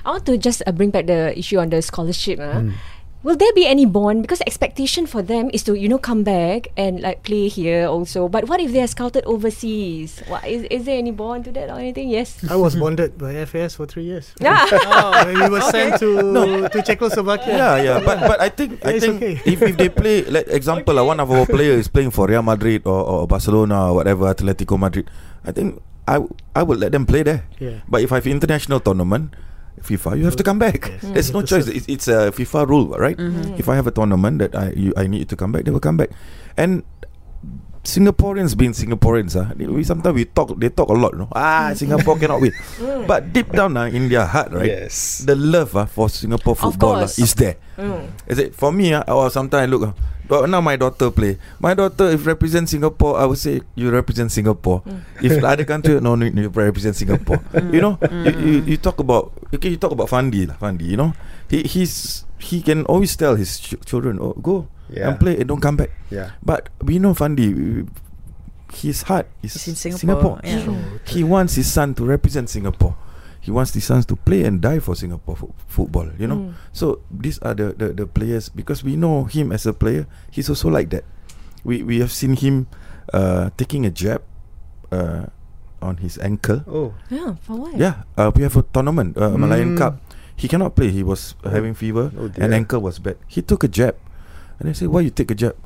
I 0.04 0.10
want 0.12 0.26
to 0.26 0.38
just 0.38 0.62
uh, 0.66 0.72
bring 0.72 0.90
back 0.90 1.06
the 1.06 1.36
issue 1.36 1.58
on 1.58 1.70
the 1.70 1.82
scholarship. 1.82 2.38
Uh. 2.38 2.60
Hmm. 2.60 2.70
Will 3.26 3.34
there 3.34 3.50
be 3.52 3.66
any 3.66 3.82
bond? 3.82 4.22
Because 4.22 4.38
expectation 4.46 5.02
for 5.02 5.26
them 5.26 5.50
is 5.50 5.66
to 5.66 5.74
you 5.74 5.90
know 5.90 5.98
come 5.98 6.22
back 6.22 6.70
and 6.78 7.02
like 7.02 7.26
play 7.26 7.50
here 7.50 7.90
also. 7.90 8.30
But 8.30 8.46
what 8.46 8.62
if 8.62 8.70
they 8.70 8.78
are 8.78 8.86
scouted 8.86 9.26
overseas? 9.26 10.22
What 10.30 10.46
is 10.46 10.62
is 10.70 10.86
there 10.86 10.94
any 11.02 11.10
bond 11.10 11.44
to 11.46 11.52
that 11.58 11.66
or 11.66 11.82
anything? 11.82 12.14
Yes. 12.14 12.38
I 12.46 12.54
was 12.54 12.78
bonded 12.78 13.18
by 13.18 13.34
FAS 13.42 13.74
for 13.74 13.90
three 13.90 14.06
years. 14.06 14.30
Yeah. 14.38 14.62
oh, 14.94 15.18
we 15.26 15.50
were 15.50 15.66
sent 15.66 15.98
to 15.98 16.10
to 16.70 16.78
Czechoslovakia. 16.78 17.58
Yeah, 17.58 17.74
yeah, 17.82 17.98
but 18.06 18.22
but 18.22 18.38
I 18.38 18.54
think 18.54 18.78
I 18.86 18.94
It's 18.94 19.02
think 19.02 19.18
okay. 19.18 19.34
if, 19.42 19.58
if 19.66 19.74
they 19.74 19.90
play, 19.90 20.22
like 20.30 20.46
example, 20.54 20.94
uh, 20.94 21.02
one 21.02 21.18
of 21.18 21.26
our 21.26 21.42
players 21.42 21.84
is 21.84 21.88
playing 21.90 22.14
for 22.14 22.30
Real 22.30 22.46
Madrid 22.46 22.86
or, 22.86 23.02
or 23.02 23.26
Barcelona 23.26 23.90
or 23.90 23.98
whatever, 23.98 24.30
Atletico 24.30 24.78
Madrid. 24.78 25.10
I 25.42 25.50
think 25.50 25.82
I 26.06 26.22
w- 26.22 26.30
I 26.54 26.62
would 26.62 26.78
let 26.78 26.94
them 26.94 27.02
play 27.02 27.26
there. 27.26 27.50
Yeah. 27.58 27.82
But 27.90 28.06
if 28.06 28.14
I 28.14 28.22
have 28.22 28.30
international 28.30 28.78
tournament, 28.78 29.34
FIFA, 29.82 30.18
you 30.18 30.24
have 30.24 30.36
to 30.36 30.42
come 30.42 30.58
back. 30.58 30.88
Yes. 30.88 31.02
There's 31.02 31.32
no 31.32 31.40
have 31.40 31.48
to 31.48 31.56
choice. 31.56 31.68
It's, 31.68 31.88
it's 31.88 32.08
a 32.08 32.32
FIFA 32.32 32.68
rule, 32.68 32.88
right? 32.98 33.16
Mm-hmm. 33.16 33.54
If 33.58 33.68
I 33.68 33.76
have 33.76 33.86
a 33.86 33.90
tournament 33.90 34.38
that 34.38 34.54
I 34.54 34.70
you, 34.76 34.92
I 34.96 35.06
need 35.06 35.18
you 35.18 35.30
to 35.30 35.36
come 35.36 35.52
back, 35.52 35.64
they 35.64 35.70
will 35.70 35.80
come 35.80 35.96
back. 35.96 36.10
And 36.56 36.82
Singaporeans 37.88 38.52
being 38.52 38.76
Singaporeans, 38.76 39.32
ah, 39.40 39.48
we 39.56 39.80
sometimes 39.80 40.12
we 40.12 40.28
talk 40.28 40.52
they 40.60 40.68
talk 40.68 40.92
a 40.92 40.96
lot, 40.96 41.16
no? 41.16 41.24
Ah, 41.32 41.72
Singapore 41.72 42.20
cannot 42.20 42.44
win. 42.44 42.52
But 43.08 43.32
deep 43.32 43.48
down 43.48 43.80
ah, 43.80 43.88
in 43.88 44.12
their 44.12 44.28
heart, 44.28 44.52
right? 44.52 44.68
Yes. 44.68 45.24
The 45.24 45.32
love 45.32 45.72
ah, 45.72 45.88
for 45.88 46.12
Singapore 46.12 46.52
football 46.52 47.00
ah, 47.00 47.08
is 47.08 47.32
there. 47.32 47.56
Mm. 47.80 48.12
Is 48.28 48.36
it 48.44 48.52
for 48.52 48.68
me? 48.76 48.92
Uh, 48.92 49.08
or 49.08 49.32
sometimes 49.32 49.64
I 49.64 49.68
look. 49.72 49.88
Uh, 49.88 49.96
but 50.28 50.44
now 50.52 50.60
my 50.60 50.76
daughter 50.76 51.08
play. 51.08 51.40
My 51.56 51.72
daughter, 51.72 52.12
if 52.12 52.28
represent 52.28 52.68
Singapore, 52.68 53.16
I 53.16 53.24
would 53.24 53.40
say 53.40 53.64
you 53.72 53.88
represent 53.88 54.28
Singapore. 54.28 54.84
If 55.24 55.40
other 55.40 55.64
country, 55.64 55.96
no, 56.04 56.12
no, 56.12 56.28
you 56.28 56.52
represent 56.52 56.92
Singapore. 56.92 57.40
you 57.72 57.80
know, 57.80 57.96
you, 58.04 58.32
you, 58.36 58.54
you 58.68 58.76
talk 58.76 59.00
about 59.00 59.32
okay, 59.56 59.72
you 59.72 59.80
talk 59.80 59.96
about 59.96 60.12
Fandi 60.12 60.44
lah, 60.44 60.60
Fandi. 60.60 60.84
You 60.92 61.00
know, 61.00 61.10
he 61.48 61.64
he's 61.64 62.28
he 62.36 62.60
can 62.60 62.84
always 62.84 63.16
tell 63.16 63.40
his 63.40 63.56
ch- 63.56 63.80
children, 63.88 64.20
oh, 64.20 64.36
go 64.36 64.68
Yeah. 64.90 65.08
and 65.10 65.20
play 65.20 65.36
and 65.38 65.46
don't 65.48 65.60
come 65.60 65.76
back. 65.76 65.90
yeah 66.10 66.32
But 66.42 66.68
we 66.82 66.98
know 66.98 67.12
Fandi, 67.14 67.84
his 68.72 69.02
heart 69.08 69.26
is 69.42 69.56
It's 69.56 69.68
in 69.84 69.96
Singapore. 69.96 70.40
Yeah. 70.44 70.64
So, 70.64 70.76
He 71.08 71.24
wants 71.24 71.54
his 71.56 71.70
son 71.70 71.94
to 71.96 72.04
represent 72.04 72.48
Singapore. 72.48 72.96
He 73.40 73.50
wants 73.50 73.72
his 73.72 73.84
sons 73.84 74.04
to 74.12 74.16
play 74.16 74.44
and 74.44 74.60
die 74.60 74.78
for 74.80 74.92
Singapore 74.94 75.36
fo- 75.36 75.54
football. 75.66 76.10
You 76.18 76.26
know. 76.28 76.36
Mm. 76.36 76.52
So 76.72 77.00
these 77.08 77.38
are 77.40 77.54
the, 77.54 77.72
the, 77.72 77.92
the 77.94 78.06
players 78.06 78.48
because 78.52 78.84
we 78.84 78.96
know 78.96 79.24
him 79.24 79.52
as 79.52 79.64
a 79.64 79.72
player. 79.72 80.04
He's 80.30 80.48
also 80.52 80.68
like 80.68 80.90
that. 80.90 81.04
We 81.64 81.80
we 81.82 82.00
have 82.04 82.12
seen 82.12 82.36
him 82.36 82.68
uh, 83.14 83.48
taking 83.56 83.86
a 83.86 83.90
jab 83.90 84.20
uh, 84.92 85.32
on 85.80 85.96
his 86.04 86.18
ankle. 86.20 86.60
oh 86.68 86.92
Yeah. 87.08 87.40
For 87.40 87.56
what? 87.56 87.72
Yeah, 87.78 88.04
uh, 88.20 88.30
we 88.36 88.42
have 88.44 88.56
a 88.58 88.62
tournament, 88.68 89.16
uh, 89.16 89.32
Malayan 89.38 89.74
Mm. 89.74 89.78
Cup. 89.80 89.94
He 90.36 90.46
cannot 90.46 90.76
play. 90.76 90.90
He 90.92 91.02
was 91.02 91.32
Oh. 91.42 91.48
having 91.50 91.72
fever 91.74 92.12
Oh 92.14 92.28
and 92.36 92.52
ankle 92.52 92.78
was 92.84 92.98
bad. 93.00 93.16
He 93.32 93.40
took 93.40 93.64
a 93.64 93.70
jab, 93.70 93.96
and 94.60 94.68
I 94.68 94.72
said, 94.72 94.88
"Why 94.88 95.00
you 95.00 95.10
take 95.10 95.30
a 95.30 95.34
jab?" 95.34 95.56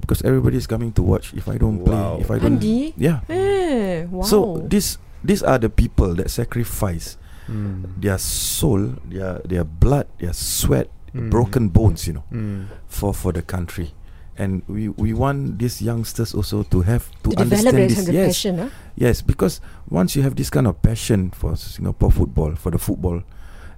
Because 0.00 0.22
everybody 0.22 0.56
is 0.56 0.66
coming 0.66 0.92
to 0.92 1.02
watch. 1.02 1.34
If 1.34 1.48
I 1.48 1.58
don't 1.58 1.78
Wow. 1.84 2.16
play, 2.16 2.20
if 2.24 2.30
I 2.30 2.38
don't, 2.38 2.52
Andy. 2.58 2.94
yeah. 2.96 3.20
Eh, 3.28 4.04
wow. 4.10 4.22
So 4.24 4.64
these 4.66 4.98
these 5.22 5.42
are 5.42 5.58
the 5.58 5.68
people 5.68 6.14
that 6.16 6.30
sacrifice 6.30 7.16
Mm. 7.48 8.00
their 8.00 8.18
soul, 8.18 8.94
their 9.08 9.40
their 9.44 9.64
blood, 9.64 10.06
their 10.18 10.32
sweat, 10.32 10.88
Mm. 11.14 11.28
broken 11.30 11.68
bones, 11.68 12.06
you 12.08 12.14
know, 12.14 12.24
Mm. 12.32 12.66
for 12.88 13.12
for 13.12 13.32
the 13.32 13.42
country. 13.42 13.92
And 14.38 14.62
we 14.66 14.88
we 14.88 15.12
want 15.12 15.58
these 15.60 15.82
youngsters 15.84 16.32
also 16.34 16.62
to 16.72 16.80
have 16.88 17.04
to, 17.22 17.30
to 17.36 17.42
understand 17.44 17.76
this. 17.76 18.08
Yes, 18.08 18.26
passion. 18.32 18.58
Huh? 18.58 18.68
yes, 18.96 19.20
because 19.20 19.60
once 19.90 20.16
you 20.16 20.22
have 20.24 20.34
this 20.40 20.48
kind 20.48 20.66
of 20.66 20.80
passion 20.80 21.30
for 21.36 21.54
Singapore 21.54 22.10
football, 22.10 22.56
for 22.56 22.72
the 22.72 22.78
football, 22.80 23.20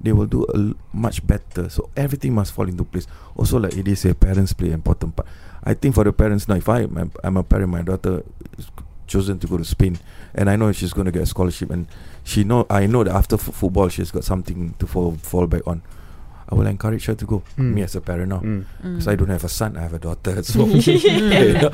they 0.04 0.12
will 0.12 0.26
do 0.26 0.44
a 0.54 0.56
l- 0.56 0.74
much 0.92 1.26
better. 1.26 1.68
So 1.68 1.88
everything 1.96 2.34
must 2.34 2.52
fall 2.52 2.68
into 2.68 2.84
place. 2.84 3.06
Also, 3.36 3.58
like 3.58 3.76
it 3.76 3.88
is 3.88 4.04
a 4.04 4.14
parents 4.14 4.52
play 4.52 4.70
important 4.70 5.16
part. 5.16 5.26
I 5.64 5.74
think 5.74 5.94
for 5.94 6.04
the 6.04 6.12
parents 6.12 6.46
now, 6.46 6.56
if 6.56 6.68
I 6.68 6.80
I'm, 6.82 7.10
I'm 7.24 7.36
a 7.36 7.42
parent, 7.42 7.70
my 7.70 7.82
daughter 7.82 8.22
is 8.58 8.68
chosen 9.06 9.38
to 9.38 9.46
go 9.46 9.56
to 9.58 9.64
Spain, 9.64 9.98
and 10.34 10.48
I 10.48 10.56
know 10.56 10.72
she's 10.72 10.92
going 10.92 11.06
to 11.06 11.12
get 11.12 11.22
a 11.22 11.26
scholarship, 11.26 11.70
and 11.70 11.86
she 12.22 12.44
know 12.44 12.66
I 12.70 12.86
know 12.86 13.02
that 13.04 13.14
after 13.14 13.36
f- 13.36 13.42
football 13.42 13.88
she's 13.88 14.10
got 14.10 14.24
something 14.24 14.74
to 14.78 14.86
fall 14.86 15.12
fall 15.16 15.46
back 15.46 15.66
on. 15.66 15.82
I 16.46 16.54
will 16.56 16.66
encourage 16.66 17.06
her 17.06 17.14
to 17.14 17.24
go. 17.24 17.42
Mm. 17.56 17.72
Me 17.72 17.82
as 17.82 17.96
a 17.96 18.02
parent 18.02 18.28
now. 18.28 18.40
Mm. 18.40 18.66
Because 18.82 19.08
I 19.08 19.16
don't 19.16 19.30
have 19.30 19.44
a 19.44 19.48
son, 19.48 19.78
I 19.78 19.82
have 19.82 19.94
a 19.94 19.98
daughter. 19.98 20.42
So, 20.44 20.66
you 20.66 21.54
know, 21.54 21.70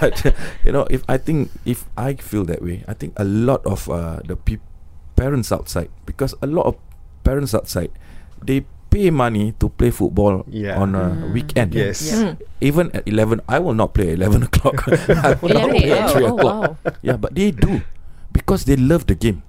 but 0.00 0.24
uh, 0.26 0.30
you 0.64 0.70
know, 0.70 0.86
if 0.88 1.02
I 1.08 1.18
think 1.18 1.50
if 1.64 1.84
I 1.98 2.14
feel 2.14 2.44
that 2.44 2.62
way, 2.62 2.84
I 2.86 2.94
think 2.94 3.14
a 3.18 3.24
lot 3.24 3.66
of 3.66 3.90
uh, 3.90 4.20
the 4.24 4.36
peop 4.36 4.60
parents 5.16 5.50
outside, 5.50 5.90
because 6.06 6.32
a 6.42 6.46
lot 6.46 6.66
of 6.66 6.76
parents 7.24 7.54
outside, 7.56 7.90
they 8.44 8.62
pay 8.92 9.10
money 9.10 9.50
to 9.58 9.66
play 9.72 9.90
football 9.90 10.44
Yeah. 10.46 10.78
on 10.78 10.94
a 10.94 11.10
Mm. 11.10 11.32
weekend. 11.34 11.74
Yes. 11.74 12.12
Mm. 12.14 12.22
Yeah. 12.22 12.34
Even 12.60 12.84
at 12.94 13.02
eleven, 13.08 13.40
I 13.48 13.58
will 13.58 13.74
not 13.74 13.90
play 13.96 14.12
at 14.12 14.20
eleven 14.20 14.42
o'clock. 14.48 14.86
I 15.10 15.34
will 15.42 15.50
not 15.56 15.70
play 15.74 15.90
at 15.90 15.98
a.m. 15.98 16.08
three 16.14 16.26
Oh, 16.30 16.36
o'clock. 16.38 16.60
wow. 16.62 16.92
Yeah, 17.02 17.16
but 17.18 17.34
they 17.34 17.50
do 17.50 17.82
because 18.30 18.64
they 18.70 18.76
love 18.78 19.10
the 19.10 19.16
game, 19.18 19.42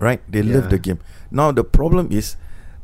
right? 0.00 0.18
They 0.26 0.42
love 0.42 0.70
the 0.70 0.78
game. 0.82 0.98
Now 1.30 1.52
the 1.52 1.62
problem 1.62 2.08
is 2.10 2.34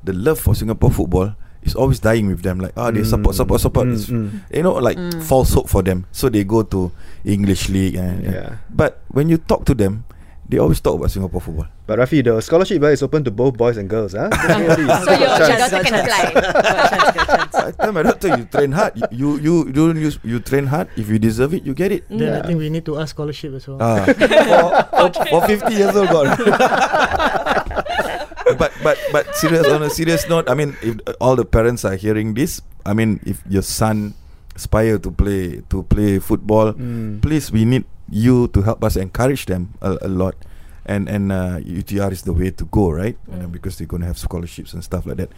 the 0.05 0.13
love 0.15 0.39
for 0.39 0.55
Singapore 0.55 0.91
football 0.91 1.35
is 1.63 1.75
always 1.79 1.99
dying 2.03 2.27
with 2.27 2.43
them. 2.43 2.59
Like, 2.59 2.75
ah, 2.77 2.91
they 2.91 3.03
support, 3.07 3.35
support, 3.39 3.61
support. 3.63 3.87
Mm, 3.87 3.99
mm. 4.11 4.29
You 4.51 4.63
know, 4.67 4.75
like 4.83 4.99
Mm. 4.99 5.23
false 5.23 5.55
hope 5.55 5.71
for 5.71 5.83
them. 5.83 6.07
So 6.11 6.27
they 6.29 6.43
go 6.43 6.63
to 6.67 6.91
English 7.27 7.71
league 7.71 7.95
and, 7.95 8.23
and- 8.27 8.35
Yeah. 8.35 8.51
But 8.71 8.99
when 9.15 9.31
you 9.31 9.39
talk 9.39 9.63
to 9.71 9.75
them, 9.75 10.03
they 10.49 10.59
always 10.59 10.81
talk 10.81 10.99
about 10.99 11.11
Singapore 11.11 11.41
football. 11.41 11.67
But 11.87 11.99
Rafi, 11.99 12.23
the 12.25 12.41
scholarship 12.43 12.83
is 12.83 13.03
open 13.03 13.25
to 13.25 13.31
both 13.31 13.57
boys 13.57 13.77
and 13.77 13.89
girls, 13.89 14.13
huh? 14.13 14.29
So 14.37 15.13
your, 15.13 15.29
your 15.29 15.59
daughter 15.59 15.81
can 15.83 15.95
apply. 15.95 16.23
I 17.63 17.71
tell 17.73 17.93
my 17.93 18.03
daughter, 18.03 18.29
you 18.37 18.45
train 18.47 18.73
hard. 18.73 18.93
You 19.11 19.39
you 19.39 19.67
you 19.67 19.73
don't 19.73 19.97
use 19.97 20.19
you 20.25 20.41
train 20.41 20.67
hard. 20.67 20.89
If 20.97 21.09
you 21.09 21.19
deserve 21.19 21.55
it, 21.55 21.63
you 21.65 21.75
get 21.75 21.93
it. 21.93 22.05
Then 22.11 22.35
I 22.37 22.47
think 22.47 22.59
we 22.59 22.69
need 22.71 22.85
to 22.87 22.99
ask 22.99 23.15
scholarship 23.15 23.55
as 23.55 23.67
well. 23.69 23.79
Ah, 23.81 24.05
for, 25.09 25.09
for, 25.31 25.41
for 25.41 25.41
50 25.47 25.75
years 25.75 25.95
old 25.97 26.09
gone. 26.11 26.37
but 28.59 28.73
but 28.83 28.97
but 29.13 29.25
serious 29.37 29.67
on 29.69 29.83
a 29.83 29.91
serious 29.91 30.29
note, 30.29 30.49
I 30.51 30.55
mean, 30.55 30.77
if 30.83 30.99
all 31.21 31.37
the 31.37 31.45
parents 31.47 31.85
are 31.85 31.95
hearing 31.97 32.35
this, 32.35 32.61
I 32.85 32.93
mean, 32.95 33.21
if 33.25 33.43
your 33.49 33.63
son 33.63 34.15
aspire 34.55 34.99
to 34.99 35.11
play 35.11 35.63
to 35.71 35.83
play 35.89 36.19
football, 36.19 36.73
Mm. 36.77 37.23
please 37.23 37.49
we 37.53 37.65
need 37.65 37.85
you 38.13 38.49
to 38.53 38.61
help 38.63 38.85
us 38.85 38.95
encourage 39.01 39.47
them 39.49 39.73
a, 39.81 39.97
a 40.05 40.09
lot. 40.13 40.37
And 40.85 41.09
and 41.09 41.31
uh, 41.33 41.59
UTR 41.63 42.11
is 42.13 42.23
the 42.29 42.33
way 42.35 42.51
to 42.51 42.65
go, 42.69 42.91
right? 42.93 43.17
You 43.31 43.39
know, 43.39 43.49
Mm. 43.49 43.53
because 43.55 43.79
they're 43.79 43.87
gonna 43.89 44.07
have 44.07 44.19
scholarships 44.19 44.75
and 44.75 44.83
stuff 44.85 45.07
like 45.07 45.17
that. 45.17 45.31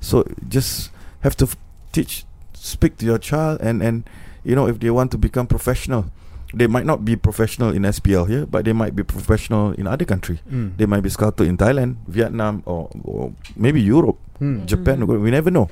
So 0.00 0.24
just 0.48 0.90
have 1.26 1.34
to 1.42 1.44
f- 1.50 1.56
teach, 1.92 2.24
speak 2.54 2.96
to 2.98 3.04
your 3.06 3.18
child, 3.18 3.58
and 3.60 3.82
and 3.82 4.06
you 4.46 4.54
know 4.54 4.66
if 4.70 4.78
they 4.78 4.90
want 4.94 5.10
to 5.10 5.18
become 5.18 5.50
professional, 5.50 6.06
they 6.54 6.70
might 6.70 6.86
not 6.86 7.02
be 7.02 7.18
professional 7.18 7.74
in 7.74 7.82
SPL 7.82 8.30
here, 8.30 8.46
but 8.46 8.62
they 8.64 8.72
might 8.72 8.94
be 8.94 9.02
professional 9.02 9.74
in 9.74 9.90
other 9.90 10.06
country. 10.06 10.38
Mm. 10.46 10.78
They 10.78 10.86
might 10.86 11.02
be 11.02 11.10
scouted 11.10 11.48
in 11.50 11.58
Thailand, 11.58 11.96
Vietnam, 12.06 12.62
or, 12.64 12.86
or 13.02 13.34
maybe 13.58 13.82
Europe, 13.82 14.18
Mm. 14.38 14.66
Japan. 14.70 15.02
Mhm. 15.02 15.18
We 15.20 15.30
never 15.34 15.50
know. 15.50 15.66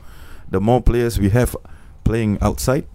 The 0.50 0.58
more 0.60 0.82
players 0.82 1.18
we 1.22 1.30
have 1.30 1.54
playing 2.02 2.38
outside 2.42 2.86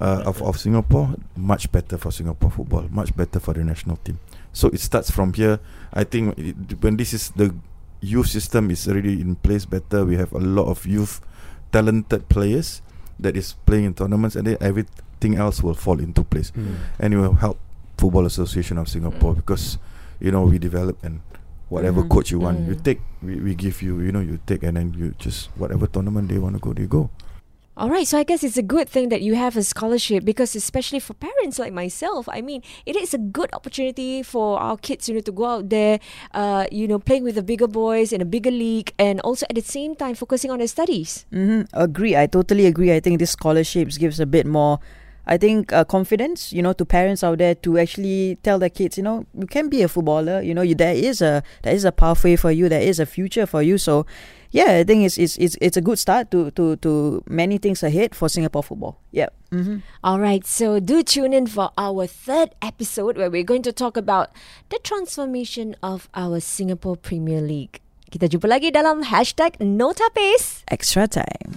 uh, 0.00 0.22
of, 0.24 0.42
of 0.42 0.58
Singapore, 0.58 1.14
much 1.36 1.70
better 1.72 1.98
for 1.98 2.10
Singapore 2.10 2.50
football, 2.50 2.86
much 2.90 3.14
better 3.16 3.38
for 3.40 3.54
the 3.54 3.62
national 3.64 3.96
team. 3.96 4.18
So 4.52 4.68
it 4.68 4.80
starts 4.80 5.10
from 5.10 5.32
here. 5.32 5.58
I 5.92 6.04
think 6.04 6.38
it, 6.38 6.56
when 6.82 6.96
this 6.96 7.12
is 7.12 7.30
the 7.36 7.54
youth 8.00 8.26
system 8.28 8.70
is 8.70 8.86
already 8.88 9.20
in 9.20 9.36
place 9.36 9.64
better, 9.64 10.04
we 10.04 10.16
have 10.16 10.32
a 10.32 10.38
lot 10.38 10.66
of 10.68 10.86
youth 10.86 11.20
talented 11.72 12.28
players 12.28 12.82
that 13.20 13.36
is 13.36 13.54
playing 13.66 13.84
in 13.84 13.94
tournaments, 13.94 14.36
and 14.36 14.46
then 14.46 14.56
everything 14.60 15.36
else 15.36 15.62
will 15.62 15.74
fall 15.74 16.00
into 16.00 16.24
place 16.24 16.50
Mm. 16.52 16.74
and 16.98 17.14
it 17.14 17.16
will 17.18 17.34
help 17.34 17.58
Football 17.96 18.26
Association 18.26 18.78
of 18.78 18.88
Singapore 18.88 19.34
Mm. 19.34 19.36
because 19.36 19.78
you 20.20 20.32
know 20.32 20.42
we 20.42 20.58
develop 20.58 20.98
and 21.04 21.20
whatever 21.68 22.02
Mhm. 22.02 22.08
coach 22.10 22.30
you 22.32 22.40
want 22.40 22.58
you 22.66 22.74
Mm. 22.74 22.82
take 22.82 23.00
we, 23.22 23.36
we 23.36 23.54
give 23.54 23.80
you 23.80 24.00
you 24.00 24.10
know 24.10 24.20
you 24.20 24.38
take 24.46 24.62
and 24.64 24.76
then 24.76 24.92
you 24.98 25.14
just 25.18 25.48
whatever 25.56 25.86
tournament 25.86 26.28
they 26.28 26.38
want 26.38 26.54
to 26.56 26.60
go 26.60 26.72
they 26.74 26.86
go 26.86 27.08
All 27.74 27.88
right, 27.88 28.06
so 28.06 28.18
I 28.18 28.22
guess 28.22 28.44
it's 28.44 28.58
a 28.58 28.62
good 28.62 28.86
thing 28.86 29.08
that 29.08 29.22
you 29.22 29.34
have 29.34 29.56
a 29.56 29.62
scholarship 29.62 30.26
because, 30.26 30.54
especially 30.54 31.00
for 31.00 31.14
parents 31.14 31.58
like 31.58 31.72
myself, 31.72 32.28
I 32.28 32.42
mean, 32.42 32.62
it 32.84 32.96
is 32.96 33.14
a 33.14 33.18
good 33.18 33.48
opportunity 33.54 34.22
for 34.22 34.60
our 34.60 34.76
kids, 34.76 35.08
you 35.08 35.14
know, 35.14 35.22
to 35.22 35.32
go 35.32 35.46
out 35.46 35.70
there, 35.70 35.98
uh, 36.34 36.66
you 36.70 36.86
know, 36.86 36.98
playing 36.98 37.24
with 37.24 37.36
the 37.36 37.42
bigger 37.42 37.66
boys 37.66 38.12
in 38.12 38.20
a 38.20 38.26
bigger 38.26 38.50
league, 38.50 38.92
and 38.98 39.20
also 39.20 39.46
at 39.48 39.56
the 39.56 39.62
same 39.62 39.96
time 39.96 40.14
focusing 40.14 40.50
on 40.50 40.58
their 40.58 40.68
studies. 40.68 41.24
Mm-hmm. 41.32 41.62
Agree. 41.72 42.14
I 42.14 42.26
totally 42.26 42.66
agree. 42.66 42.92
I 42.92 43.00
think 43.00 43.18
this 43.20 43.30
scholarships 43.30 43.96
gives 43.96 44.20
a 44.20 44.26
bit 44.26 44.44
more, 44.44 44.78
I 45.26 45.38
think, 45.38 45.72
uh, 45.72 45.84
confidence, 45.84 46.52
you 46.52 46.60
know, 46.60 46.74
to 46.74 46.84
parents 46.84 47.24
out 47.24 47.38
there 47.38 47.54
to 47.54 47.78
actually 47.78 48.36
tell 48.42 48.58
their 48.58 48.68
kids, 48.68 48.98
you 48.98 49.02
know, 49.02 49.24
you 49.32 49.46
can 49.46 49.70
be 49.70 49.80
a 49.80 49.88
footballer. 49.88 50.42
You 50.42 50.52
know, 50.52 50.62
you, 50.62 50.74
there 50.74 50.94
is 50.94 51.22
a 51.22 51.42
there 51.62 51.74
is 51.74 51.86
a 51.86 51.92
pathway 51.92 52.36
for 52.36 52.50
you. 52.50 52.68
There 52.68 52.82
is 52.82 53.00
a 53.00 53.06
future 53.06 53.46
for 53.46 53.62
you. 53.62 53.78
So, 53.78 54.04
yeah, 54.52 54.76
I 54.76 54.84
think 54.84 55.04
it's 55.04 55.16
it's 55.18 55.36
it's, 55.40 55.56
it's 55.60 55.76
a 55.76 55.80
good 55.80 55.98
start 55.98 56.30
to 56.30 56.52
to 56.52 56.76
to 56.84 57.24
many 57.26 57.58
things 57.58 57.82
ahead 57.82 58.14
for 58.14 58.28
Singapore 58.28 58.62
football. 58.62 59.00
Yeah. 59.10 59.32
Mm-hmm. 59.50 59.80
All 60.04 60.20
right, 60.20 60.46
so 60.46 60.78
do 60.78 61.02
tune 61.02 61.32
in 61.32 61.48
for 61.48 61.72
our 61.76 62.06
third 62.06 62.54
episode 62.60 63.16
where 63.16 63.28
we're 63.28 63.48
going 63.48 63.64
to 63.64 63.72
talk 63.72 63.96
about 63.96 64.30
the 64.68 64.78
transformation 64.84 65.74
of 65.82 66.08
our 66.14 66.40
Singapore 66.40 66.96
Premier 66.96 67.40
League. 67.40 67.80
Kita 68.12 68.28
jumpa 68.28 68.44
lagi 68.44 68.68
dalam 68.68 69.08
hashtag 69.08 69.56
NoTapis. 69.56 70.68
Extra 70.68 71.08
time. 71.08 71.56